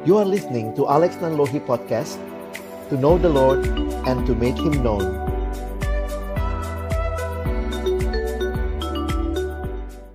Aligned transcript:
You 0.00 0.16
are 0.16 0.24
listening 0.24 0.72
to 0.80 0.88
Alex 0.88 1.20
Nanlohi 1.20 1.60
Podcast 1.60 2.16
To 2.88 2.96
know 2.96 3.20
the 3.20 3.28
Lord 3.28 3.60
and 4.08 4.24
to 4.24 4.32
make 4.32 4.56
Him 4.56 4.80
known 4.80 5.04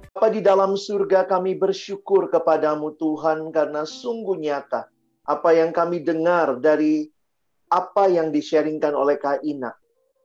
Bapa 0.10 0.34
di 0.34 0.42
dalam 0.42 0.74
surga 0.74 1.30
kami 1.30 1.54
bersyukur 1.54 2.34
kepadamu 2.34 2.98
Tuhan 2.98 3.54
karena 3.54 3.86
sungguh 3.86 4.42
nyata 4.42 4.90
apa 5.22 5.54
yang 5.54 5.70
kami 5.70 6.02
dengar 6.02 6.58
dari 6.58 7.06
apa 7.70 8.10
yang 8.10 8.34
di-sharingkan 8.34 8.98
oleh 8.98 9.22
Kak 9.22 9.46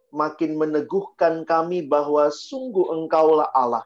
makin 0.08 0.56
meneguhkan 0.56 1.44
kami 1.44 1.84
bahwa 1.84 2.32
sungguh 2.32 2.96
Engkaulah 2.96 3.52
Allah, 3.52 3.84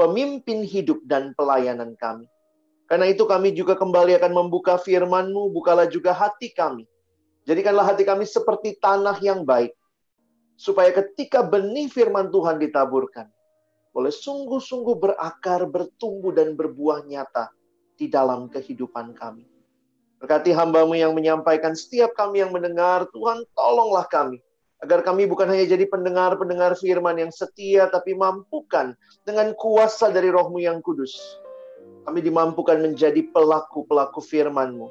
pemimpin 0.00 0.64
hidup 0.64 1.04
dan 1.04 1.36
pelayanan 1.36 2.00
kami. 2.00 2.32
Karena 2.92 3.08
itu 3.08 3.24
kami 3.24 3.56
juga 3.56 3.72
kembali 3.72 4.20
akan 4.20 4.32
membuka 4.36 4.76
firman-Mu, 4.76 5.48
bukalah 5.48 5.88
juga 5.88 6.12
hati 6.12 6.52
kami. 6.52 6.84
Jadikanlah 7.48 7.88
hati 7.88 8.04
kami 8.04 8.28
seperti 8.28 8.76
tanah 8.76 9.16
yang 9.24 9.48
baik, 9.48 9.72
supaya 10.60 10.92
ketika 10.92 11.40
benih 11.40 11.88
firman 11.88 12.28
Tuhan 12.28 12.60
ditaburkan, 12.60 13.32
boleh 13.96 14.12
sungguh-sungguh 14.12 14.92
berakar, 15.00 15.64
bertumbuh, 15.72 16.36
dan 16.36 16.52
berbuah 16.52 17.08
nyata 17.08 17.48
di 17.96 18.12
dalam 18.12 18.52
kehidupan 18.52 19.16
kami. 19.16 19.48
Berkati 20.20 20.52
hambamu 20.52 20.92
yang 20.92 21.16
menyampaikan 21.16 21.72
setiap 21.72 22.12
kami 22.12 22.44
yang 22.44 22.52
mendengar, 22.52 23.08
Tuhan 23.08 23.40
tolonglah 23.56 24.04
kami. 24.12 24.36
Agar 24.84 25.00
kami 25.00 25.24
bukan 25.24 25.48
hanya 25.48 25.64
jadi 25.64 25.88
pendengar-pendengar 25.88 26.76
firman 26.76 27.16
yang 27.16 27.32
setia, 27.32 27.88
tapi 27.88 28.12
mampukan 28.12 28.92
dengan 29.24 29.56
kuasa 29.56 30.12
dari 30.12 30.28
rohmu 30.28 30.60
yang 30.60 30.84
kudus. 30.84 31.40
Kami 32.02 32.18
dimampukan 32.18 32.82
menjadi 32.82 33.22
pelaku-pelaku 33.30 34.18
firman-Mu 34.18 34.90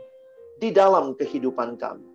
di 0.64 0.72
dalam 0.72 1.12
kehidupan 1.18 1.76
kami. 1.76 2.08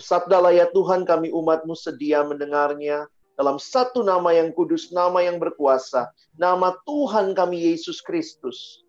Sabdalah 0.00 0.56
ya 0.56 0.66
Tuhan 0.72 1.04
kami 1.04 1.28
umatmu 1.28 1.76
sedia 1.76 2.24
mendengarnya, 2.24 3.04
dalam 3.36 3.60
satu 3.60 4.00
nama 4.00 4.32
yang 4.32 4.52
kudus, 4.56 4.92
nama 4.92 5.20
yang 5.20 5.36
berkuasa, 5.36 6.08
nama 6.40 6.72
Tuhan 6.88 7.36
kami 7.36 7.72
Yesus 7.72 8.00
Kristus. 8.00 8.84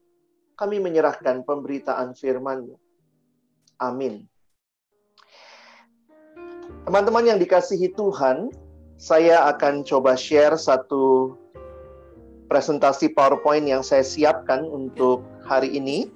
Kami 0.56 0.80
menyerahkan 0.80 1.44
pemberitaan 1.44 2.16
firman-Mu. 2.16 2.78
Amin. 3.82 4.30
Teman-teman 6.88 7.26
yang 7.26 7.40
dikasihi 7.42 7.92
Tuhan, 7.98 8.54
saya 8.96 9.50
akan 9.52 9.84
coba 9.84 10.16
share 10.16 10.56
satu 10.56 11.36
presentasi 12.48 13.12
PowerPoint 13.14 13.66
yang 13.66 13.84
saya 13.86 14.04
siapkan 14.04 14.64
untuk 14.68 15.24
hari 15.46 15.74
ini. 15.76 16.10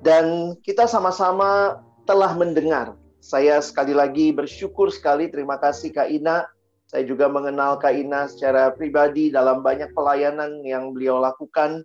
Dan 0.00 0.56
kita 0.64 0.88
sama-sama 0.88 1.82
telah 2.08 2.32
mendengar 2.32 2.96
saya 3.20 3.60
sekali 3.60 3.92
lagi 3.92 4.32
bersyukur 4.32 4.88
sekali, 4.88 5.28
terima 5.28 5.60
kasih 5.60 5.92
Kak 5.92 6.08
Ina. 6.08 6.48
Saya 6.88 7.04
juga 7.04 7.28
mengenal 7.28 7.76
Kak 7.76 7.92
Ina 7.92 8.26
secara 8.32 8.72
pribadi 8.72 9.28
dalam 9.28 9.60
banyak 9.60 9.92
pelayanan 9.92 10.64
yang 10.64 10.96
beliau 10.96 11.20
lakukan. 11.20 11.84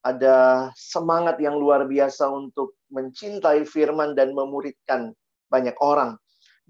Ada 0.00 0.72
semangat 0.80 1.36
yang 1.36 1.60
luar 1.60 1.84
biasa 1.84 2.32
untuk 2.32 2.80
mencintai 2.88 3.68
firman 3.68 4.16
dan 4.16 4.32
memuridkan 4.32 5.12
banyak 5.52 5.76
orang. 5.84 6.16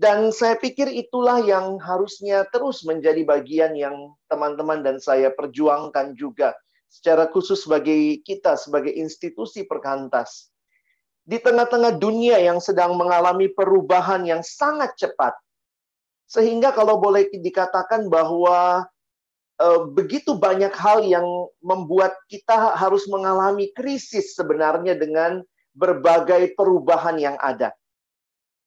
Dan 0.00 0.32
saya 0.32 0.56
pikir 0.56 0.88
itulah 0.88 1.44
yang 1.44 1.76
harusnya 1.76 2.48
terus 2.48 2.80
menjadi 2.88 3.20
bagian 3.20 3.76
yang 3.76 4.16
teman-teman 4.32 4.80
dan 4.80 4.96
saya 4.96 5.28
perjuangkan 5.28 6.16
juga. 6.16 6.56
Secara 6.88 7.28
khusus 7.28 7.68
bagi 7.68 8.24
kita 8.24 8.56
sebagai 8.56 8.96
institusi 8.96 9.68
perkantas 9.68 10.48
di 11.28 11.36
tengah-tengah 11.36 12.00
dunia 12.00 12.40
yang 12.40 12.64
sedang 12.64 12.96
mengalami 12.96 13.52
perubahan 13.52 14.24
yang 14.24 14.40
sangat 14.40 14.96
cepat. 14.96 15.36
Sehingga 16.24 16.72
kalau 16.72 16.96
boleh 16.96 17.28
dikatakan 17.28 18.08
bahwa 18.08 18.88
e, 19.60 19.68
begitu 19.92 20.32
banyak 20.32 20.72
hal 20.80 21.04
yang 21.04 21.28
membuat 21.60 22.16
kita 22.32 22.72
harus 22.72 23.04
mengalami 23.04 23.68
krisis 23.76 24.32
sebenarnya 24.32 24.96
dengan 24.96 25.44
berbagai 25.76 26.56
perubahan 26.56 27.20
yang 27.20 27.36
ada. 27.36 27.76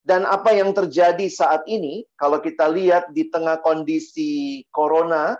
Dan 0.04 0.28
apa 0.28 0.52
yang 0.52 0.76
terjadi 0.76 1.32
saat 1.32 1.64
ini, 1.64 2.04
kalau 2.20 2.44
kita 2.44 2.68
lihat 2.68 3.16
di 3.16 3.32
tengah 3.32 3.64
kondisi 3.64 4.64
corona, 4.68 5.40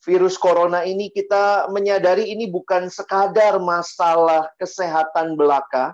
virus 0.00 0.40
corona 0.40 0.88
ini 0.88 1.12
kita 1.12 1.68
menyadari 1.68 2.32
ini 2.32 2.48
bukan 2.48 2.88
sekadar 2.88 3.60
masalah 3.60 4.48
kesehatan 4.56 5.36
belaka, 5.36 5.92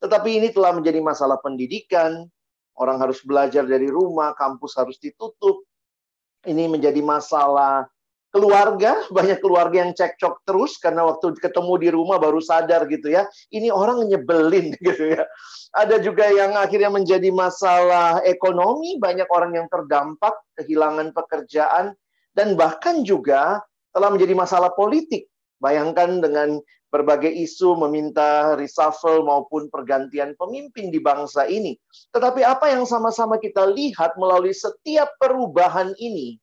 tetapi 0.00 0.40
ini 0.40 0.48
telah 0.48 0.72
menjadi 0.72 1.04
masalah 1.04 1.36
pendidikan, 1.44 2.24
orang 2.80 2.96
harus 2.96 3.20
belajar 3.20 3.68
dari 3.68 3.92
rumah, 3.92 4.32
kampus 4.32 4.80
harus 4.80 4.96
ditutup. 4.96 5.60
Ini 6.48 6.72
menjadi 6.72 7.04
masalah 7.04 7.84
keluarga, 8.30 9.02
banyak 9.10 9.42
keluarga 9.42 9.82
yang 9.86 9.92
cekcok 9.92 10.46
terus 10.46 10.78
karena 10.78 11.02
waktu 11.06 11.34
ketemu 11.38 11.74
di 11.82 11.88
rumah 11.90 12.16
baru 12.22 12.38
sadar 12.38 12.86
gitu 12.86 13.10
ya. 13.10 13.26
Ini 13.50 13.74
orang 13.74 14.06
nyebelin 14.06 14.74
gitu 14.86 15.18
ya. 15.18 15.26
Ada 15.74 16.02
juga 16.02 16.30
yang 16.30 16.54
akhirnya 16.54 16.90
menjadi 16.90 17.30
masalah 17.30 18.22
ekonomi, 18.26 18.98
banyak 18.98 19.26
orang 19.30 19.58
yang 19.58 19.66
terdampak, 19.70 20.34
kehilangan 20.58 21.14
pekerjaan 21.14 21.94
dan 22.34 22.54
bahkan 22.54 23.02
juga 23.02 23.62
telah 23.90 24.10
menjadi 24.10 24.34
masalah 24.38 24.70
politik. 24.74 25.26
Bayangkan 25.60 26.24
dengan 26.24 26.56
berbagai 26.90 27.30
isu 27.30 27.78
meminta 27.86 28.58
reshuffle 28.58 29.22
maupun 29.22 29.70
pergantian 29.70 30.34
pemimpin 30.34 30.90
di 30.90 30.98
bangsa 30.98 31.46
ini. 31.46 31.78
Tetapi 32.10 32.42
apa 32.42 32.74
yang 32.74 32.82
sama-sama 32.84 33.38
kita 33.38 33.68
lihat 33.70 34.18
melalui 34.18 34.50
setiap 34.50 35.14
perubahan 35.22 35.94
ini, 36.02 36.36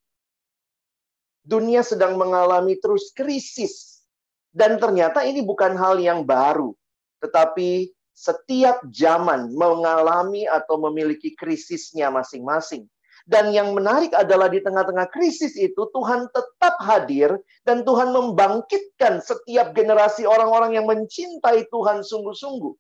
dunia 1.47 1.79
sedang 1.79 2.19
mengalami 2.19 2.75
terus 2.83 3.15
krisis. 3.15 4.03
Dan 4.51 4.75
ternyata 4.75 5.23
ini 5.23 5.39
bukan 5.39 5.79
hal 5.79 5.95
yang 6.01 6.27
baru, 6.27 6.75
tetapi 7.23 7.87
setiap 8.11 8.83
zaman 8.89 9.53
mengalami 9.53 10.49
atau 10.49 10.81
memiliki 10.89 11.37
krisisnya 11.37 12.11
masing-masing. 12.11 12.89
Dan 13.27 13.51
yang 13.51 13.75
menarik 13.75 14.15
adalah 14.15 14.47
di 14.47 14.63
tengah-tengah 14.63 15.11
krisis 15.11 15.59
itu 15.59 15.83
Tuhan 15.91 16.31
tetap 16.31 16.79
hadir 16.79 17.35
dan 17.67 17.83
Tuhan 17.83 18.15
membangkitkan 18.15 19.19
setiap 19.19 19.75
generasi 19.75 20.23
orang-orang 20.23 20.79
yang 20.79 20.87
mencintai 20.87 21.67
Tuhan 21.67 22.07
sungguh-sungguh 22.07 22.73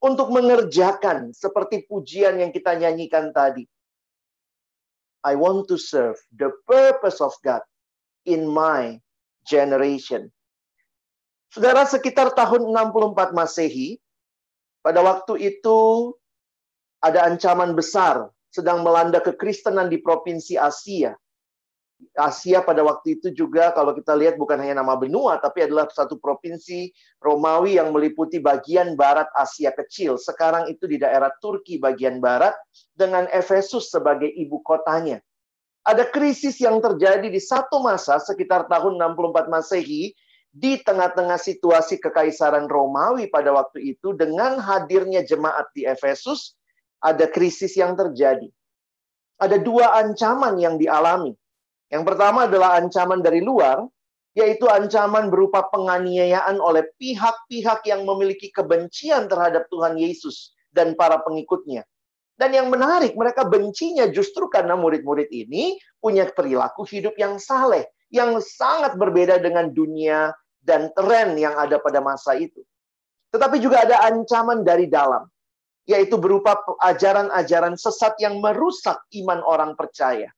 untuk 0.00 0.28
mengerjakan 0.32 1.36
seperti 1.36 1.84
pujian 1.84 2.40
yang 2.40 2.48
kita 2.48 2.80
nyanyikan 2.80 3.30
tadi. 3.30 3.68
I 5.20 5.36
want 5.36 5.68
to 5.68 5.76
serve 5.76 6.16
the 6.32 6.48
purpose 6.64 7.20
of 7.20 7.36
God 7.44 7.60
in 8.24 8.48
my 8.48 8.98
generation. 9.46 10.28
Saudara, 11.50 11.82
sekitar 11.82 12.30
tahun 12.36 12.70
64 12.70 13.34
Masehi, 13.34 13.98
pada 14.80 15.02
waktu 15.02 15.50
itu 15.50 16.12
ada 17.02 17.26
ancaman 17.26 17.74
besar 17.74 18.28
sedang 18.52 18.82
melanda 18.82 19.18
kekristenan 19.18 19.90
di 19.90 19.98
provinsi 19.98 20.56
Asia. 20.56 21.16
Asia 22.16 22.64
pada 22.64 22.80
waktu 22.80 23.20
itu 23.20 23.28
juga 23.36 23.76
kalau 23.76 23.92
kita 23.92 24.16
lihat 24.16 24.40
bukan 24.40 24.56
hanya 24.56 24.80
nama 24.80 24.96
benua 24.96 25.36
tapi 25.36 25.68
adalah 25.68 25.84
satu 25.92 26.16
provinsi 26.16 26.88
Romawi 27.20 27.76
yang 27.76 27.92
meliputi 27.92 28.40
bagian 28.40 28.96
barat 28.96 29.28
Asia 29.36 29.68
kecil. 29.68 30.16
Sekarang 30.16 30.64
itu 30.72 30.88
di 30.88 30.96
daerah 30.96 31.28
Turki 31.44 31.76
bagian 31.76 32.16
barat 32.16 32.56
dengan 32.96 33.28
Efesus 33.28 33.92
sebagai 33.92 34.32
ibu 34.32 34.64
kotanya. 34.64 35.20
Ada 35.80 36.08
krisis 36.12 36.60
yang 36.60 36.78
terjadi 36.78 37.24
di 37.26 37.40
satu 37.40 37.80
masa 37.80 38.20
sekitar 38.20 38.68
tahun 38.68 39.00
64 39.00 39.48
Masehi 39.48 40.12
di 40.50 40.76
tengah-tengah 40.82 41.38
situasi 41.38 42.02
kekaisaran 42.02 42.66
Romawi 42.66 43.30
pada 43.30 43.54
waktu 43.54 43.96
itu 43.96 44.12
dengan 44.12 44.58
hadirnya 44.60 45.22
jemaat 45.22 45.70
di 45.72 45.86
Efesus 45.86 46.58
ada 47.00 47.24
krisis 47.30 47.78
yang 47.80 47.96
terjadi. 47.96 48.50
Ada 49.40 49.56
dua 49.56 49.96
ancaman 49.96 50.60
yang 50.60 50.76
dialami. 50.76 51.32
Yang 51.88 52.04
pertama 52.12 52.44
adalah 52.44 52.76
ancaman 52.76 53.24
dari 53.24 53.40
luar, 53.40 53.88
yaitu 54.36 54.68
ancaman 54.68 55.32
berupa 55.32 55.64
penganiayaan 55.72 56.60
oleh 56.60 56.86
pihak-pihak 57.00 57.82
yang 57.88 58.04
memiliki 58.04 58.52
kebencian 58.52 59.26
terhadap 59.26 59.66
Tuhan 59.72 59.96
Yesus 59.96 60.52
dan 60.70 60.92
para 60.94 61.18
pengikutnya. 61.24 61.82
Dan 62.40 62.56
yang 62.56 62.72
menarik, 62.72 63.12
mereka 63.20 63.44
bencinya 63.44 64.08
justru 64.08 64.48
karena 64.48 64.72
murid-murid 64.72 65.28
ini 65.28 65.76
punya 66.00 66.24
perilaku 66.32 66.88
hidup 66.88 67.12
yang 67.20 67.36
saleh, 67.36 67.84
yang 68.08 68.40
sangat 68.40 68.96
berbeda 68.96 69.36
dengan 69.44 69.68
dunia 69.76 70.32
dan 70.64 70.88
tren 70.96 71.36
yang 71.36 71.52
ada 71.60 71.76
pada 71.76 72.00
masa 72.00 72.40
itu. 72.40 72.64
Tetapi 73.28 73.60
juga 73.60 73.84
ada 73.84 74.08
ancaman 74.08 74.64
dari 74.64 74.88
dalam 74.88 75.28
yaitu 75.88 76.16
berupa 76.22 76.54
ajaran-ajaran 76.86 77.74
sesat 77.74 78.14
yang 78.22 78.38
merusak 78.38 79.00
iman 79.20 79.42
orang 79.42 79.72
percaya. 79.74 80.30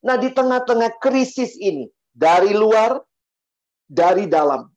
Nah, 0.00 0.16
di 0.16 0.32
tengah-tengah 0.32 0.96
krisis 1.02 1.52
ini, 1.60 1.84
dari 2.16 2.56
luar, 2.56 2.96
dari 3.84 4.24
dalam, 4.24 4.72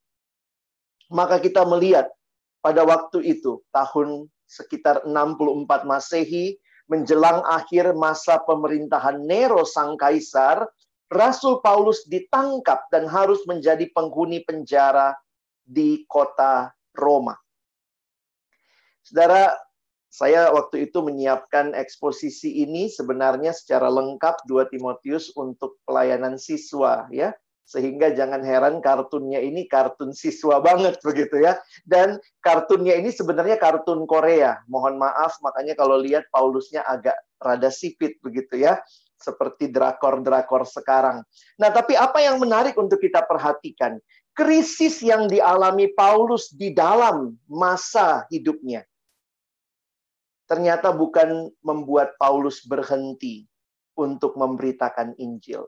maka 1.07 1.39
kita 1.39 1.63
melihat 1.63 2.11
pada 2.59 2.83
waktu 2.83 3.23
itu, 3.23 3.63
tahun 3.71 4.27
sekitar 4.49 5.05
64 5.05 5.85
Masehi, 5.85 6.57
menjelang 6.89 7.45
akhir 7.45 7.93
masa 7.93 8.41
pemerintahan 8.41 9.21
Nero 9.21 9.61
sang 9.61 9.93
kaisar, 9.93 10.65
Rasul 11.09 11.61
Paulus 11.61 12.05
ditangkap 12.09 12.89
dan 12.89 13.05
harus 13.05 13.45
menjadi 13.45 13.85
penghuni 13.93 14.41
penjara 14.41 15.13
di 15.61 16.05
kota 16.09 16.73
Roma. 16.97 17.37
Saudara, 19.05 19.53
saya 20.09 20.49
waktu 20.49 20.89
itu 20.89 21.05
menyiapkan 21.05 21.77
eksposisi 21.77 22.65
ini 22.65 22.89
sebenarnya 22.89 23.53
secara 23.53 23.89
lengkap 23.93 24.41
2 24.49 24.73
Timotius 24.73 25.29
untuk 25.37 25.77
pelayanan 25.85 26.41
siswa 26.41 27.05
ya 27.13 27.29
sehingga 27.69 28.09
jangan 28.17 28.41
heran 28.41 28.81
kartunnya 28.81 29.37
ini 29.45 29.69
kartun 29.69 30.09
siswa 30.09 30.57
banget 30.57 30.97
begitu 31.07 31.37
ya. 31.37 31.61
Dan 31.85 32.17
kartunnya 32.41 32.97
ini 32.97 33.13
sebenarnya 33.13 33.61
kartun 33.61 34.09
Korea. 34.09 34.57
Mohon 34.65 34.97
maaf 35.05 35.37
makanya 35.45 35.77
kalau 35.77 36.01
lihat 36.01 36.25
Paulusnya 36.33 36.81
agak 36.81 37.13
rada 37.37 37.69
sipit 37.69 38.17
begitu 38.25 38.57
ya. 38.57 38.81
Seperti 39.21 39.69
drakor-drakor 39.69 40.65
sekarang. 40.65 41.21
Nah, 41.59 41.69
tapi 41.69 41.93
apa 41.93 42.23
yang 42.23 42.39
menarik 42.39 42.73
untuk 42.79 43.03
kita 43.03 43.21
perhatikan? 43.27 43.99
Krisis 44.31 45.03
yang 45.03 45.27
dialami 45.27 45.91
Paulus 45.91 46.49
di 46.55 46.71
dalam 46.71 47.35
masa 47.45 48.23
hidupnya. 48.31 48.87
Ternyata 50.47 50.95
bukan 50.95 51.51
membuat 51.59 52.15
Paulus 52.15 52.63
berhenti 52.63 53.43
untuk 53.99 54.39
memberitakan 54.39 55.19
Injil 55.19 55.67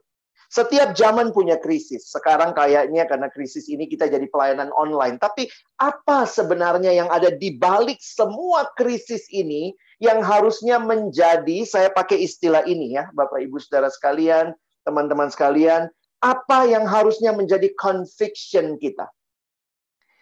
setiap 0.52 0.92
zaman 0.92 1.32
punya 1.32 1.56
krisis. 1.56 2.12
Sekarang 2.12 2.52
kayaknya 2.52 3.08
karena 3.08 3.32
krisis 3.32 3.72
ini 3.72 3.88
kita 3.88 4.12
jadi 4.12 4.28
pelayanan 4.28 4.68
online. 4.76 5.16
Tapi 5.16 5.48
apa 5.80 6.28
sebenarnya 6.28 6.92
yang 6.92 7.08
ada 7.08 7.32
di 7.32 7.56
balik 7.56 8.04
semua 8.04 8.68
krisis 8.76 9.32
ini 9.32 9.72
yang 10.04 10.20
harusnya 10.20 10.76
menjadi, 10.76 11.64
saya 11.64 11.88
pakai 11.88 12.28
istilah 12.28 12.68
ini 12.68 13.00
ya, 13.00 13.08
Bapak 13.16 13.40
Ibu 13.48 13.64
Saudara 13.64 13.88
sekalian, 13.88 14.52
teman-teman 14.84 15.32
sekalian, 15.32 15.88
apa 16.20 16.68
yang 16.68 16.84
harusnya 16.84 17.32
menjadi 17.32 17.72
conviction 17.80 18.76
kita? 18.76 19.08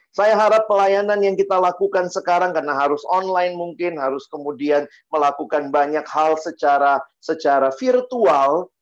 Saya 0.10 0.34
harap 0.38 0.66
pelayanan 0.66 1.22
yang 1.22 1.38
kita 1.38 1.58
lakukan 1.58 2.10
sekarang 2.10 2.54
karena 2.54 2.74
harus 2.74 3.02
online 3.10 3.54
mungkin 3.54 3.98
harus 3.98 4.26
kemudian 4.26 4.90
melakukan 5.14 5.70
banyak 5.70 6.06
hal 6.10 6.34
secara 6.38 6.98
secara 7.22 7.70
virtual 7.78 8.74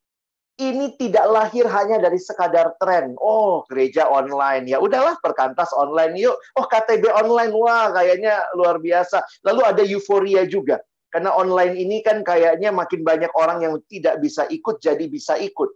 ini 0.58 0.98
tidak 0.98 1.30
lahir 1.30 1.70
hanya 1.70 2.02
dari 2.02 2.18
sekadar 2.18 2.74
tren. 2.82 3.14
Oh, 3.22 3.62
gereja 3.70 4.10
online. 4.10 4.66
Ya 4.66 4.82
udahlah, 4.82 5.22
perkantas 5.22 5.70
online 5.78 6.18
yuk. 6.18 6.34
Oh, 6.58 6.66
KTB 6.66 7.14
online. 7.14 7.54
Wah, 7.54 7.94
kayaknya 7.94 8.42
luar 8.58 8.82
biasa. 8.82 9.22
Lalu 9.46 9.62
ada 9.62 9.84
euforia 9.86 10.50
juga. 10.50 10.82
Karena 11.14 11.32
online 11.38 11.78
ini 11.78 12.02
kan 12.02 12.26
kayaknya 12.26 12.74
makin 12.74 13.06
banyak 13.06 13.32
orang 13.38 13.64
yang 13.64 13.74
tidak 13.86 14.18
bisa 14.18 14.50
ikut 14.50 14.82
jadi 14.82 15.06
bisa 15.06 15.38
ikut. 15.38 15.70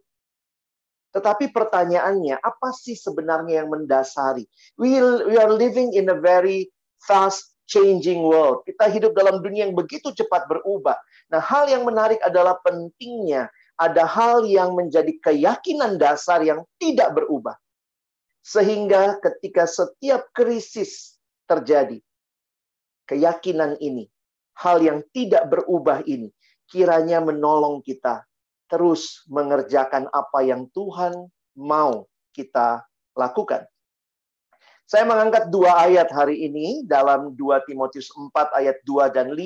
Tetapi 1.14 1.54
pertanyaannya, 1.54 2.42
apa 2.42 2.74
sih 2.74 2.98
sebenarnya 2.98 3.64
yang 3.64 3.70
mendasari? 3.70 4.48
We, 4.82 4.98
we 5.28 5.36
are 5.38 5.52
living 5.52 5.94
in 5.94 6.10
a 6.10 6.18
very 6.18 6.74
fast 7.04 7.52
changing 7.70 8.24
world. 8.26 8.66
Kita 8.68 8.90
hidup 8.90 9.14
dalam 9.14 9.40
dunia 9.40 9.68
yang 9.68 9.76
begitu 9.78 10.12
cepat 10.12 10.50
berubah. 10.50 10.98
Nah, 11.32 11.40
hal 11.40 11.72
yang 11.72 11.88
menarik 11.88 12.20
adalah 12.24 12.60
pentingnya 12.64 13.48
ada 13.80 14.06
hal 14.06 14.46
yang 14.46 14.74
menjadi 14.78 15.12
keyakinan 15.22 15.98
dasar 15.98 16.42
yang 16.44 16.64
tidak 16.78 17.16
berubah. 17.16 17.58
Sehingga 18.42 19.22
ketika 19.22 19.70
setiap 19.70 20.26
krisis 20.34 21.22
terjadi, 21.46 22.02
keyakinan 23.06 23.78
ini, 23.78 24.10
hal 24.58 24.82
yang 24.82 25.06
tidak 25.14 25.46
berubah 25.50 26.02
ini, 26.10 26.34
kiranya 26.66 27.22
menolong 27.22 27.86
kita 27.86 28.26
terus 28.72 29.28
mengerjakan 29.28 30.08
apa 30.16 30.40
yang 30.48 30.64
Tuhan 30.72 31.28
mau 31.60 32.08
kita 32.32 32.88
lakukan. 33.20 33.68
Saya 34.88 35.04
mengangkat 35.04 35.52
dua 35.52 35.88
ayat 35.88 36.08
hari 36.12 36.48
ini 36.48 36.84
dalam 36.84 37.32
2 37.36 37.68
Timotius 37.68 38.12
4 38.12 38.32
ayat 38.60 38.80
2 38.84 39.08
dan 39.16 39.32
5 39.32 39.40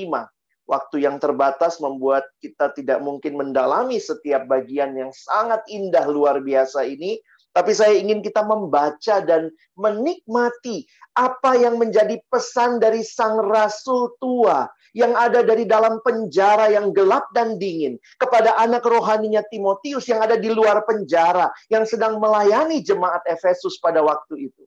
Waktu 0.65 1.05
yang 1.05 1.21
terbatas 1.21 1.77
membuat 1.77 2.25
kita 2.41 2.73
tidak 2.73 2.97
mungkin 2.97 3.37
mendalami 3.37 4.01
setiap 4.01 4.49
bagian 4.49 4.97
yang 4.97 5.13
sangat 5.13 5.61
indah 5.69 6.09
luar 6.09 6.41
biasa 6.41 6.89
ini. 6.89 7.21
Tapi 7.55 7.71
saya 7.71 7.95
ingin 7.95 8.19
kita 8.19 8.43
membaca 8.43 9.23
dan 9.23 9.47
menikmati 9.79 10.83
apa 11.15 11.55
yang 11.55 11.79
menjadi 11.79 12.19
pesan 12.27 12.83
dari 12.83 12.99
sang 12.99 13.39
rasul 13.39 14.11
tua 14.19 14.67
yang 14.91 15.15
ada 15.15 15.39
dari 15.39 15.63
dalam 15.63 16.03
penjara 16.03 16.67
yang 16.67 16.91
gelap 16.91 17.31
dan 17.31 17.55
dingin 17.55 17.95
kepada 18.19 18.59
anak 18.59 18.83
rohaninya 18.83 19.39
Timotius 19.47 20.03
yang 20.11 20.19
ada 20.19 20.35
di 20.35 20.51
luar 20.51 20.83
penjara 20.83 21.47
yang 21.71 21.87
sedang 21.87 22.19
melayani 22.19 22.83
jemaat 22.83 23.23
Efesus 23.23 23.79
pada 23.79 24.03
waktu 24.03 24.51
itu. 24.51 24.63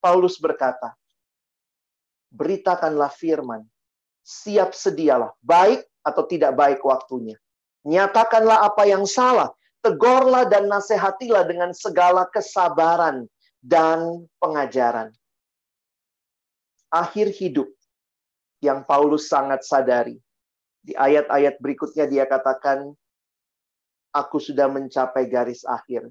Paulus 0.00 0.40
berkata, 0.40 0.96
"Beritakanlah 2.32 3.12
firman 3.12 3.68
siap 4.26 4.74
sedialah, 4.74 5.30
baik 5.38 5.86
atau 6.02 6.26
tidak 6.26 6.58
baik 6.58 6.82
waktunya. 6.82 7.38
Nyatakanlah 7.86 8.66
apa 8.66 8.82
yang 8.82 9.06
salah, 9.06 9.54
tegurlah 9.86 10.50
dan 10.50 10.66
nasihatilah 10.66 11.46
dengan 11.46 11.70
segala 11.70 12.26
kesabaran 12.34 13.30
dan 13.62 14.26
pengajaran. 14.42 15.14
Akhir 16.90 17.30
hidup 17.30 17.70
yang 18.58 18.82
Paulus 18.82 19.30
sangat 19.30 19.62
sadari. 19.62 20.18
Di 20.82 20.98
ayat-ayat 20.98 21.62
berikutnya 21.62 22.10
dia 22.10 22.26
katakan, 22.26 22.90
Aku 24.10 24.40
sudah 24.40 24.66
mencapai 24.66 25.28
garis 25.28 25.60
akhir. 25.68 26.08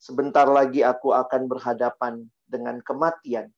Sebentar 0.00 0.48
lagi 0.48 0.80
aku 0.80 1.12
akan 1.12 1.44
berhadapan 1.44 2.24
dengan 2.48 2.80
kematian. 2.80 3.52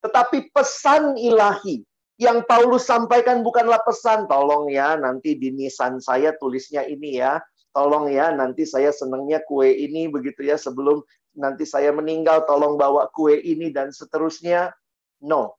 Tetapi 0.00 0.48
pesan 0.48 1.20
ilahi 1.20 1.84
yang 2.18 2.42
Paulus 2.42 2.82
sampaikan 2.82 3.46
bukanlah 3.46 3.78
pesan, 3.86 4.26
tolong 4.26 4.66
ya 4.74 4.98
nanti 4.98 5.38
di 5.38 5.54
nisan 5.54 6.02
saya 6.02 6.34
tulisnya 6.34 6.82
ini 6.82 7.22
ya. 7.22 7.38
Tolong 7.70 8.10
ya 8.10 8.34
nanti 8.34 8.66
saya 8.66 8.90
senangnya 8.90 9.38
kue 9.46 9.70
ini 9.70 10.10
begitu 10.10 10.42
ya 10.42 10.58
sebelum 10.58 10.98
nanti 11.38 11.62
saya 11.62 11.94
meninggal 11.94 12.42
tolong 12.42 12.74
bawa 12.74 13.06
kue 13.14 13.38
ini 13.38 13.70
dan 13.70 13.94
seterusnya. 13.94 14.74
No. 15.22 15.54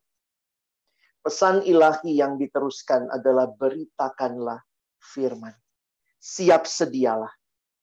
Pesan 1.24 1.64
ilahi 1.64 2.20
yang 2.20 2.36
diteruskan 2.36 3.08
adalah 3.08 3.48
beritakanlah 3.48 4.60
firman. 5.00 5.56
Siap 6.20 6.68
sedialah. 6.68 7.32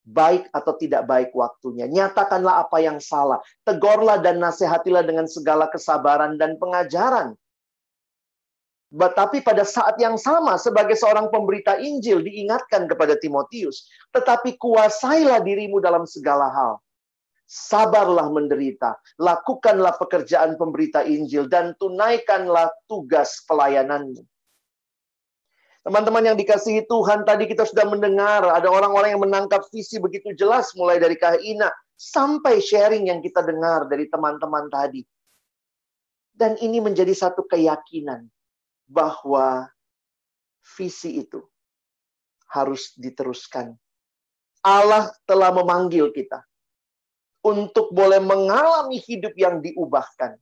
Baik 0.06 0.54
atau 0.54 0.78
tidak 0.78 1.10
baik 1.10 1.34
waktunya. 1.34 1.90
Nyatakanlah 1.90 2.62
apa 2.62 2.78
yang 2.78 3.02
salah. 3.02 3.42
Tegurlah 3.66 4.22
dan 4.22 4.38
nasihatilah 4.38 5.02
dengan 5.02 5.26
segala 5.26 5.66
kesabaran 5.74 6.38
dan 6.38 6.62
pengajaran 6.62 7.34
tapi 8.96 9.44
pada 9.44 9.68
saat 9.68 10.00
yang 10.00 10.16
sama 10.16 10.56
sebagai 10.56 10.96
seorang 10.96 11.28
pemberita 11.28 11.76
Injil 11.76 12.24
diingatkan 12.24 12.88
kepada 12.88 13.20
Timotius, 13.20 13.84
tetapi 14.16 14.56
kuasailah 14.56 15.44
dirimu 15.44 15.84
dalam 15.84 16.08
segala 16.08 16.48
hal. 16.48 16.80
Sabarlah 17.48 18.32
menderita, 18.32 18.96
lakukanlah 19.20 19.96
pekerjaan 20.00 20.56
pemberita 20.56 21.04
Injil 21.04 21.48
dan 21.52 21.76
tunaikanlah 21.80 22.72
tugas 22.88 23.44
pelayananmu. 23.48 24.24
Teman-teman 25.84 26.24
yang 26.28 26.36
dikasihi 26.36 26.84
Tuhan, 26.88 27.24
tadi 27.24 27.48
kita 27.48 27.64
sudah 27.64 27.88
mendengar 27.88 28.44
ada 28.52 28.68
orang-orang 28.68 29.16
yang 29.16 29.24
menangkap 29.24 29.64
visi 29.72 29.96
begitu 30.00 30.36
jelas 30.36 30.76
mulai 30.76 31.00
dari 31.00 31.16
Kahina 31.16 31.72
sampai 31.96 32.60
sharing 32.60 33.08
yang 33.08 33.24
kita 33.24 33.40
dengar 33.40 33.88
dari 33.88 34.12
teman-teman 34.12 34.68
tadi. 34.68 35.04
Dan 36.36 36.60
ini 36.60 36.84
menjadi 36.84 37.16
satu 37.16 37.48
keyakinan 37.48 38.28
bahwa 38.88 39.68
visi 40.76 41.22
itu 41.22 41.44
harus 42.48 42.96
diteruskan. 42.96 43.76
Allah 44.64 45.12
telah 45.28 45.52
memanggil 45.54 46.12
kita 46.12 46.44
untuk 47.46 47.92
boleh 47.96 48.20
mengalami 48.20 49.00
hidup 49.00 49.36
yang 49.38 49.64
diubahkan. 49.64 50.36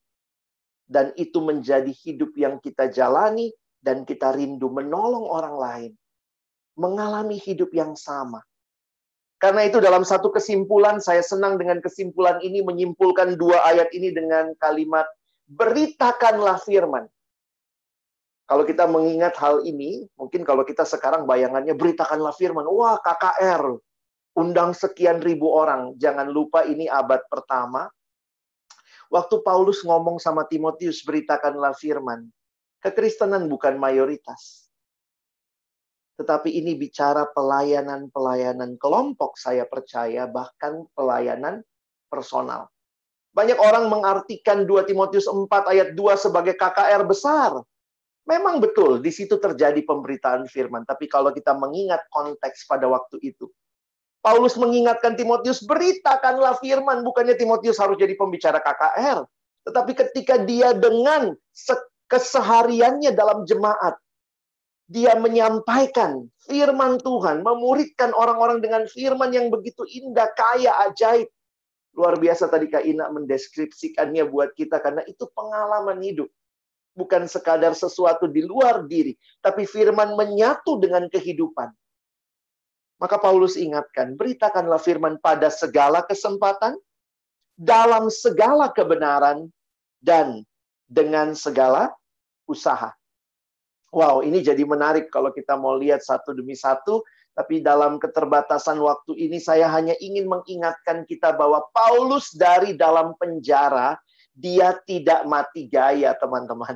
Dan 0.85 1.17
itu 1.17 1.41
menjadi 1.41 1.89
hidup 1.89 2.37
yang 2.37 2.61
kita 2.61 2.93
jalani 2.93 3.49
dan 3.81 4.05
kita 4.05 4.37
rindu 4.37 4.69
menolong 4.69 5.25
orang 5.25 5.55
lain. 5.57 5.91
Mengalami 6.77 7.41
hidup 7.41 7.73
yang 7.73 7.97
sama. 7.97 8.45
Karena 9.41 9.65
itu 9.65 9.81
dalam 9.81 10.05
satu 10.05 10.29
kesimpulan, 10.29 11.01
saya 11.01 11.25
senang 11.25 11.57
dengan 11.57 11.81
kesimpulan 11.81 12.37
ini 12.45 12.61
menyimpulkan 12.61 13.33
dua 13.33 13.65
ayat 13.65 13.89
ini 13.97 14.13
dengan 14.13 14.53
kalimat 14.61 15.05
beritakanlah 15.49 16.61
firman. 16.61 17.05
Kalau 18.45 18.61
kita 18.61 18.85
mengingat 18.85 19.33
hal 19.41 19.65
ini, 19.65 20.05
mungkin 20.13 20.45
kalau 20.45 20.61
kita 20.61 20.85
sekarang 20.85 21.25
bayangannya 21.25 21.73
beritakanlah 21.73 22.29
firman. 22.37 22.69
Wah, 22.69 23.01
KKR, 23.01 23.73
undang 24.37 24.77
sekian 24.77 25.17
ribu 25.17 25.49
orang. 25.49 25.97
Jangan 25.97 26.29
lupa 26.29 26.61
ini 26.61 26.85
abad 26.85 27.25
pertama. 27.25 27.89
Waktu 29.09 29.41
Paulus 29.41 29.81
ngomong 29.81 30.21
sama 30.21 30.45
Timotius, 30.45 31.01
beritakanlah 31.01 31.73
firman. 31.73 32.29
Kekristenan 32.85 33.49
bukan 33.49 33.81
mayoritas. 33.81 34.69
Tetapi 36.21 36.53
ini 36.53 36.77
bicara 36.77 37.25
pelayanan-pelayanan 37.33 38.77
kelompok, 38.77 39.41
saya 39.41 39.65
percaya, 39.65 40.29
bahkan 40.29 40.85
pelayanan 40.93 41.65
personal. 42.13 42.69
Banyak 43.35 43.59
orang 43.59 43.91
mengartikan 43.91 44.63
2 44.63 44.87
Timotius 44.87 45.27
4 45.27 45.49
ayat 45.73 45.89
2 45.97 46.15
sebagai 46.15 46.55
KKR 46.55 47.03
besar. 47.03 47.51
Memang 48.25 48.57
betul, 48.57 49.05
di 49.05 49.13
situ 49.13 49.37
terjadi 49.37 49.77
pemberitaan 49.85 50.49
firman. 50.49 50.81
Tapi 50.81 51.05
kalau 51.05 51.29
kita 51.29 51.53
mengingat 51.53 52.09
konteks 52.09 52.65
pada 52.65 52.89
waktu 52.89 53.21
itu, 53.21 53.45
Paulus 54.25 54.57
mengingatkan 54.57 55.13
Timotius, 55.13 55.61
beritakanlah 55.61 56.57
firman. 56.57 57.05
Bukannya 57.05 57.37
Timotius 57.37 57.77
harus 57.77 57.93
jadi 58.01 58.17
pembicara 58.17 58.57
KKR. 58.57 59.21
Tetapi 59.69 59.91
ketika 59.93 60.41
dia 60.41 60.73
dengan 60.73 61.37
kesehariannya 62.09 63.13
dalam 63.13 63.45
jemaat, 63.45 64.01
dia 64.89 65.13
menyampaikan 65.17 66.25
firman 66.45 66.97
Tuhan, 67.01 67.45
memuridkan 67.45 68.13
orang-orang 68.17 68.61
dengan 68.61 68.85
firman 68.89 69.33
yang 69.33 69.53
begitu 69.53 69.85
indah, 69.85 70.29
kaya, 70.33 70.73
ajaib. 70.89 71.29
Luar 71.93 72.17
biasa 72.17 72.49
tadi 72.49 72.69
Kak 72.69 72.81
Ina 72.81 73.09
mendeskripsikannya 73.13 74.25
buat 74.29 74.57
kita 74.57 74.81
karena 74.81 75.05
itu 75.05 75.29
pengalaman 75.33 76.01
hidup. 76.01 76.29
Bukan 76.95 77.27
sekadar 77.27 77.75
sesuatu 77.75 78.23
di 78.25 78.39
luar 78.39 78.87
diri, 78.87 79.11
tapi 79.43 79.67
firman 79.67 80.15
menyatu 80.15 80.79
dengan 80.79 81.11
kehidupan. 81.11 81.67
Maka 82.95 83.19
Paulus 83.19 83.59
ingatkan, 83.59 84.15
beritakanlah 84.15 84.79
firman 84.79 85.19
pada 85.19 85.51
segala 85.51 85.99
kesempatan, 86.07 86.79
dalam 87.59 88.07
segala 88.07 88.71
kebenaran, 88.71 89.51
dan 89.99 90.47
dengan 90.87 91.35
segala 91.35 91.91
usaha. 92.47 92.95
Wow, 93.91 94.23
ini 94.23 94.43
jadi 94.43 94.63
menarik 94.63 95.11
kalau 95.11 95.31
kita 95.35 95.55
mau 95.59 95.75
lihat 95.75 96.03
satu 96.03 96.31
demi 96.31 96.55
satu. 96.55 97.03
Tapi 97.35 97.59
dalam 97.59 97.99
keterbatasan 97.99 98.79
waktu 98.79 99.11
ini 99.19 99.43
saya 99.43 99.67
hanya 99.67 99.91
ingin 99.99 100.23
mengingatkan 100.23 101.03
kita 101.03 101.35
bahwa 101.35 101.67
Paulus 101.75 102.31
dari 102.31 102.79
dalam 102.79 103.11
penjara, 103.19 103.99
dia 104.35 104.75
tidak 104.83 105.23
mati 105.25 105.71
gaya, 105.71 106.11
teman-teman. 106.19 106.75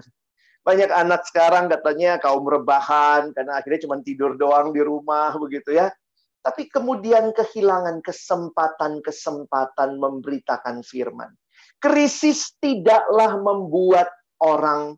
Banyak 0.63 0.89
anak 0.89 1.27
sekarang 1.27 1.67
katanya 1.67 2.15
kaum 2.17 2.47
rebahan, 2.47 3.35
karena 3.35 3.59
akhirnya 3.59 3.83
cuma 3.83 3.99
tidur 3.99 4.39
doang 4.39 4.71
di 4.71 4.79
rumah, 4.79 5.35
begitu 5.35 5.75
ya 5.75 5.91
tapi 6.39 6.71
kemudian 6.71 7.35
kehilangan 7.35 7.99
kesempatan-kesempatan 7.99 9.99
memberitakan 9.99 10.81
firman. 10.87 11.35
Krisis 11.79 12.55
tidaklah 12.59 13.39
membuat 13.39 14.11
orang 14.39 14.95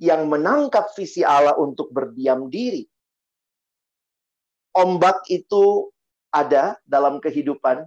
yang 0.00 0.28
menangkap 0.28 0.92
visi 0.92 1.24
Allah 1.24 1.56
untuk 1.56 1.88
berdiam 1.92 2.52
diri. 2.52 2.84
Ombak 4.74 5.24
itu 5.30 5.88
ada 6.34 6.76
dalam 6.84 7.22
kehidupan, 7.22 7.86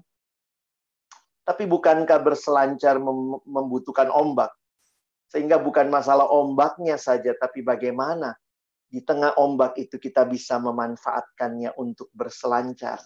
tapi 1.48 1.64
bukankah 1.64 2.20
berselancar 2.20 3.00
membutuhkan 3.48 4.12
ombak? 4.12 4.52
Sehingga 5.32 5.56
bukan 5.64 5.88
masalah 5.88 6.28
ombaknya 6.28 7.00
saja, 7.00 7.32
tapi 7.40 7.64
bagaimana 7.64 8.36
di 8.88 9.00
tengah 9.00 9.36
ombak 9.40 9.80
itu 9.80 9.96
kita 9.96 10.28
bisa 10.28 10.60
memanfaatkannya 10.60 11.76
untuk 11.80 12.12
berselancar. 12.12 13.00